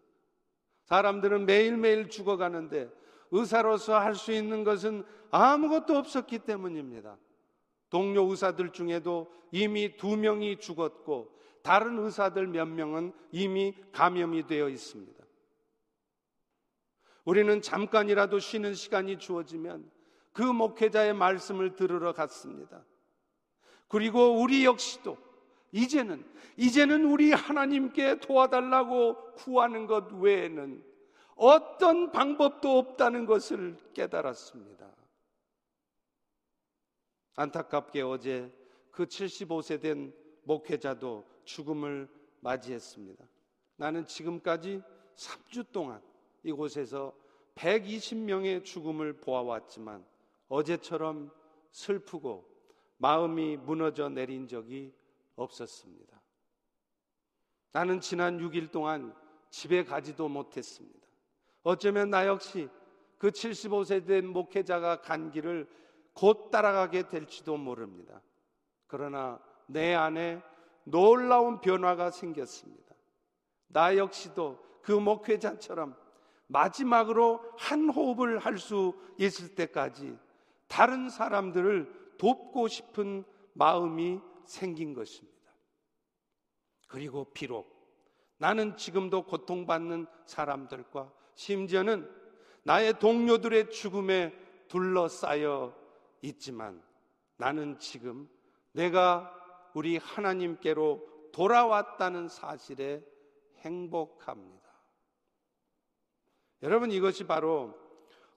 사람들은 0.86 1.46
매일매일 1.46 2.10
죽어가는데 2.10 2.90
의사로서 3.32 4.00
할 4.00 4.16
수 4.16 4.32
있는 4.32 4.64
것은 4.64 5.04
아무것도 5.32 5.96
없었기 5.98 6.40
때문입니다. 6.40 7.18
동료 7.90 8.24
의사들 8.30 8.72
중에도 8.72 9.32
이미 9.52 9.98
두 9.98 10.16
명이 10.18 10.60
죽었고 10.60 11.38
다른 11.62 12.00
의사들 12.00 12.48
몇 12.48 12.66
명은 12.66 13.12
이미 13.32 13.76
감염이 13.92 14.48
되어 14.48 14.70
있습니다. 14.70 15.17
우리는 17.28 17.62
잠깐이라도 17.62 18.40
쉬는 18.40 18.74
시간이 18.74 19.20
주어지면 19.20 19.92
그 20.32 20.44
목회자의 20.44 21.14
말씀을 21.14 21.76
들으러 21.76 22.14
갔습니다. 22.14 22.86
그리고 23.90 24.42
우리 24.42 24.64
역시도 24.64 25.18
이제는 25.74 26.26
이제는 26.56 27.04
우리 27.04 27.34
하나님께 27.34 28.22
도와달라고 28.22 29.34
구하는 29.34 29.88
것 29.88 30.10
외에는 30.14 30.82
어떤 31.36 32.14
방법도 32.14 32.78
없다는 32.78 33.26
것을 33.26 33.76
깨달았습니다. 33.94 34.90
안타깝게 37.36 38.04
어제 38.04 38.50
그 38.90 39.06
75세 39.06 39.82
된 39.82 40.14
목회자도 40.44 41.28
죽음을 41.44 42.08
맞이했습니다. 42.40 43.26
나는 43.76 44.06
지금까지 44.06 44.82
3주 45.18 45.74
동안 45.74 46.02
이곳에서 46.48 47.14
120명의 47.56 48.64
죽음을 48.64 49.14
보아왔지만 49.14 50.06
어제처럼 50.48 51.32
슬프고 51.72 52.48
마음이 52.98 53.58
무너져 53.58 54.10
내린 54.10 54.48
적이 54.48 54.94
없었습니다. 55.36 56.22
나는 57.72 58.00
지난 58.00 58.40
6일 58.40 58.72
동안 58.72 59.14
집에 59.50 59.84
가지도 59.84 60.28
못했습니다. 60.30 61.06
어쩌면 61.64 62.10
나 62.10 62.26
역시 62.26 62.70
그 63.18 63.30
75세 63.30 64.06
된 64.06 64.28
목회자가 64.28 65.02
간 65.02 65.32
길을 65.32 65.68
곧 66.14 66.50
따라가게 66.50 67.10
될지도 67.10 67.58
모릅니다. 67.58 68.22
그러나 68.88 69.40
내 69.68 69.94
안에 69.94 70.42
놀라운 70.86 71.60
변화가 71.60 72.12
생겼습니다. 72.12 72.96
나 73.68 73.98
역시도 73.98 74.58
그 74.82 74.94
목회자처럼 74.94 75.96
마지막으로 76.48 77.42
한 77.58 77.90
호흡을 77.90 78.40
할 78.40 78.58
수 78.58 78.94
있을 79.18 79.56
때까지 79.56 80.18
다른 80.68 81.10
사람들을 81.10 82.16
돕고 82.18 82.68
싶은 82.68 83.24
마음이 83.54 84.20
생긴 84.46 84.94
것입니다. 84.94 85.38
그리고 86.88 87.26
비록 87.34 87.76
나는 88.38 88.78
지금도 88.78 89.24
고통받는 89.24 90.08
사람들과 90.26 91.12
심지어는 91.36 92.10
나의 92.64 93.00
동료들의 93.00 93.72
죽음에 93.72 94.34
둘러싸여 94.68 95.76
있지만 96.22 96.82
나는 97.38 97.80
지금 97.80 98.30
내가 98.72 99.34
우리 99.74 99.98
하나님께로 99.98 101.30
돌아왔다는 101.32 102.28
사실에 102.28 103.04
행복합니다. 103.60 104.67
여러분 106.64 106.92
이것이 106.92 107.26
바로 107.26 107.78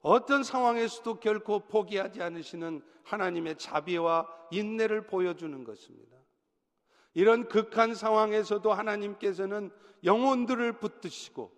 어떤 0.01 0.43
상황에서도 0.43 1.19
결코 1.19 1.67
포기하지 1.67 2.21
않으시는 2.21 2.81
하나님의 3.03 3.57
자비와 3.57 4.27
인내를 4.51 5.07
보여주는 5.07 5.63
것입니다. 5.63 6.17
이런 7.13 7.47
극한 7.47 7.93
상황에서도 7.93 8.71
하나님께서는 8.71 9.69
영혼들을 10.03 10.79
붙드시고 10.79 11.51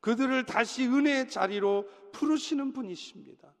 그들을 0.00 0.44
다시 0.44 0.86
은혜의 0.86 1.28
자리로 1.28 1.88
부르시는 2.12 2.72
분이십니다. 2.72 3.54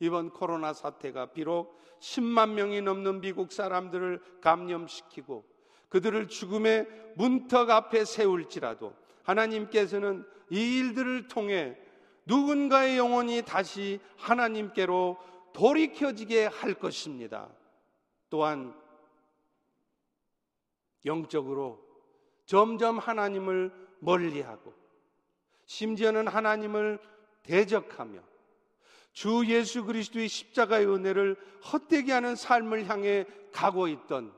이번 0.00 0.30
코로나 0.30 0.72
사태가 0.72 1.32
비록 1.32 1.80
10만 2.00 2.50
명이 2.50 2.82
넘는 2.82 3.20
미국 3.20 3.52
사람들을 3.52 4.20
감염시키고 4.40 5.46
그들을 5.88 6.28
죽음의 6.28 6.86
문턱 7.16 7.70
앞에 7.70 8.04
세울지라도 8.04 8.94
하나님께서는 9.22 10.26
이 10.50 10.78
일들을 10.78 11.28
통해 11.28 11.76
누군가의 12.26 12.98
영혼이 12.98 13.42
다시 13.42 14.00
하나님께로 14.16 15.16
돌이켜지게 15.52 16.46
할 16.46 16.74
것입니다. 16.74 17.48
또한 18.28 18.74
영적으로 21.04 21.80
점점 22.44 22.98
하나님을 22.98 23.72
멀리하고 24.00 24.74
심지어는 25.66 26.28
하나님을 26.28 26.98
대적하며 27.42 28.20
주 29.12 29.44
예수 29.46 29.84
그리스도의 29.84 30.28
십자가의 30.28 30.86
은혜를 30.86 31.36
헛되게 31.72 32.12
하는 32.12 32.36
삶을 32.36 32.88
향해 32.88 33.24
가고 33.52 33.88
있던 33.88 34.32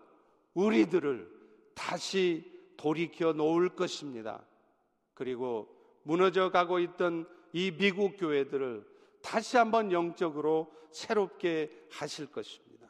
우리들을 0.54 1.28
다시 1.74 2.44
돌이켜 2.76 3.32
놓을 3.32 3.70
것입니다. 3.70 4.44
그리고 5.14 5.77
무너져 6.08 6.50
가고 6.50 6.78
있던 6.78 7.28
이 7.52 7.70
미국 7.70 8.16
교회들을 8.16 8.82
다시 9.20 9.58
한번 9.58 9.92
영적으로 9.92 10.72
새롭게 10.90 11.70
하실 11.90 12.32
것입니다. 12.32 12.88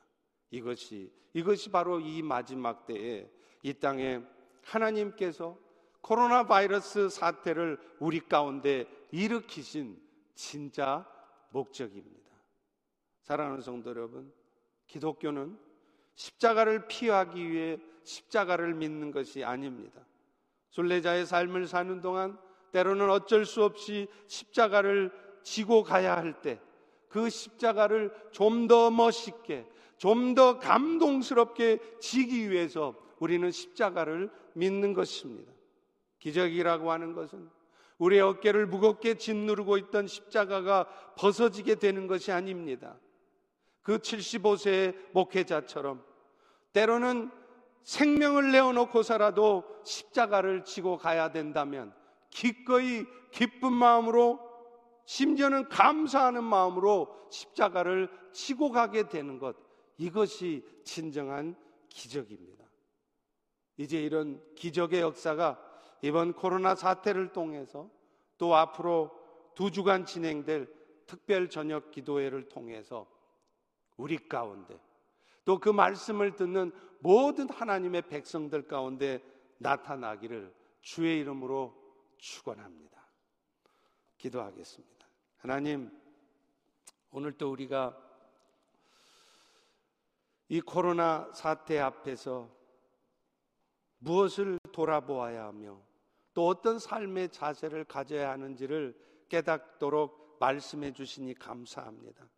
이것이 0.52 1.12
이것이 1.35 1.68
바로 1.72 1.98
이 1.98 2.22
마지막 2.22 2.87
때에 2.87 3.28
이 3.64 3.74
땅에 3.74 4.22
하나님께서 4.62 5.59
코로나 6.00 6.46
바이러스 6.46 7.09
사태를 7.09 7.81
우리 7.98 8.20
가운데 8.20 8.87
일으키신 9.11 10.00
진짜 10.37 11.04
목적입니다. 11.50 12.31
사랑하는 13.22 13.62
성도 13.62 13.90
여러분, 13.90 14.33
기독교는 14.87 15.59
십자가를 16.14 16.87
피하기 16.87 17.50
위해 17.50 17.78
십자가를 18.04 18.74
믿는 18.74 19.11
것이 19.11 19.42
아닙니다. 19.42 20.07
순례자의 20.70 21.26
삶을 21.26 21.66
사는 21.66 22.00
동안 22.00 22.38
때로는 22.72 23.11
어쩔 23.11 23.44
수 23.44 23.64
없이 23.64 24.09
십자가를 24.26 25.11
지고 25.42 25.83
가야 25.83 26.16
할 26.16 26.40
때 26.42 26.59
그 27.09 27.31
십자가를 27.31 28.12
좀 28.33 28.68
더 28.68 28.90
멋있게, 28.90 29.66
좀 29.96 30.35
더 30.35 30.59
감동스럽게 30.59 31.78
지기 32.00 32.50
위해서 32.50 32.94
우리는 33.18 33.50
십자가를 33.50 34.31
믿는 34.52 34.92
것입니다. 34.92 35.52
기적이라고 36.18 36.92
하는 36.92 37.14
것은 37.14 37.48
우리의 37.98 38.20
어깨를 38.22 38.66
무겁게 38.66 39.14
짓누르고 39.14 39.76
있던 39.78 40.07
십자가가 40.07 40.87
벗어지게 41.16 41.76
되는 41.76 42.07
것이 42.07 42.31
아닙니다. 42.31 42.96
그 43.83 43.98
75세의 43.98 44.94
목회자처럼 45.12 46.04
때로는 46.72 47.31
생명을 47.83 48.52
내어놓고서라도 48.52 49.64
십자가를 49.83 50.64
지고 50.64 50.98
가야 50.98 51.33
된다면 51.33 51.92
기꺼이 52.30 53.04
기쁜 53.30 53.72
마음으로 53.72 54.40
심지어는 55.04 55.68
감사하는 55.68 56.44
마음으로 56.44 57.14
십자가를 57.30 58.10
지고 58.32 58.70
가게 58.70 59.08
되는 59.08 59.38
것 59.38 59.56
이것이 59.96 60.64
진정한 60.84 61.56
기적입니다. 61.88 62.64
이제 63.76 64.02
이런 64.02 64.42
기적의 64.54 65.00
역사가 65.00 65.58
이번 66.02 66.32
코로나 66.34 66.74
사태를 66.74 67.32
통해서 67.32 67.90
또 68.36 68.54
앞으로 68.54 69.10
두 69.54 69.70
주간 69.70 70.04
진행될 70.04 70.68
특별 71.06 71.48
저녁 71.48 71.90
기도회를 71.90 72.48
통해서 72.48 73.06
우리 73.96 74.16
가운데 74.28 74.78
또 75.44 75.58
그 75.58 75.70
말씀을 75.70 76.36
듣는 76.36 76.72
모든 77.00 77.48
하나님의 77.48 78.02
백성들 78.02 78.68
가운데 78.68 79.22
나타나기를 79.58 80.54
주의 80.82 81.20
이름으로 81.20 81.74
축원합니다. 82.18 83.02
기도하겠습니다. 84.18 85.07
하나님 85.38 85.90
오늘 87.11 87.33
또 87.33 87.50
우리가 87.50 87.96
이 90.48 90.61
코로나 90.61 91.31
사태 91.33 91.78
앞에서 91.78 92.50
무엇을 93.98 94.59
돌아보아야 94.72 95.44
하며 95.46 95.81
또 96.35 96.46
어떤 96.46 96.78
삶의 96.78 97.31
자세를 97.31 97.85
가져야 97.85 98.31
하는지를 98.31 98.96
깨닫도록 99.28 100.37
말씀해 100.40 100.92
주시니 100.92 101.35
감사합니다. 101.35 102.28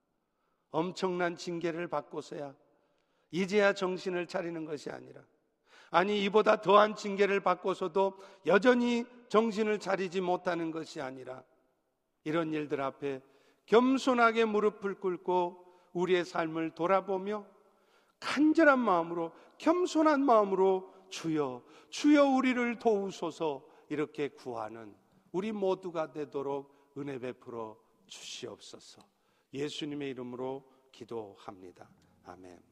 엄청난 0.71 1.37
징계를 1.37 1.89
받고서야 1.89 2.55
이제야 3.31 3.73
정신을 3.73 4.27
차리는 4.27 4.65
것이 4.65 4.91
아니라 4.91 5.23
아니 5.91 6.23
이보다 6.25 6.61
더한 6.61 6.97
징계를 6.97 7.41
받고서도 7.41 8.19
여전히 8.47 9.05
정신을 9.31 9.79
차리지 9.79 10.21
못하는 10.21 10.73
것이 10.73 11.01
아니라 11.01 11.45
이런 12.25 12.53
일들 12.53 12.81
앞에 12.81 13.23
겸손하게 13.67 14.45
무릎을 14.45 14.97
꿇고 14.97 15.65
우리의 15.93 16.25
삶을 16.25 16.73
돌아보며 16.73 17.47
간절한 18.19 18.81
마음으로 18.81 19.33
겸손한 19.59 20.25
마음으로 20.25 20.93
주여 21.11 21.63
주여 21.91 22.25
우리를 22.25 22.79
도우소서 22.81 23.65
이렇게 23.89 24.29
구하는 24.29 24.95
우리 25.31 25.53
모두가 25.53 26.11
되도록 26.11 26.93
은혜 26.99 27.19
베풀어 27.19 27.79
주시옵소서. 28.07 29.01
예수님의 29.55 30.11
이름으로 30.11 30.69
기도합니다. 30.91 31.89
아멘. 32.25 32.70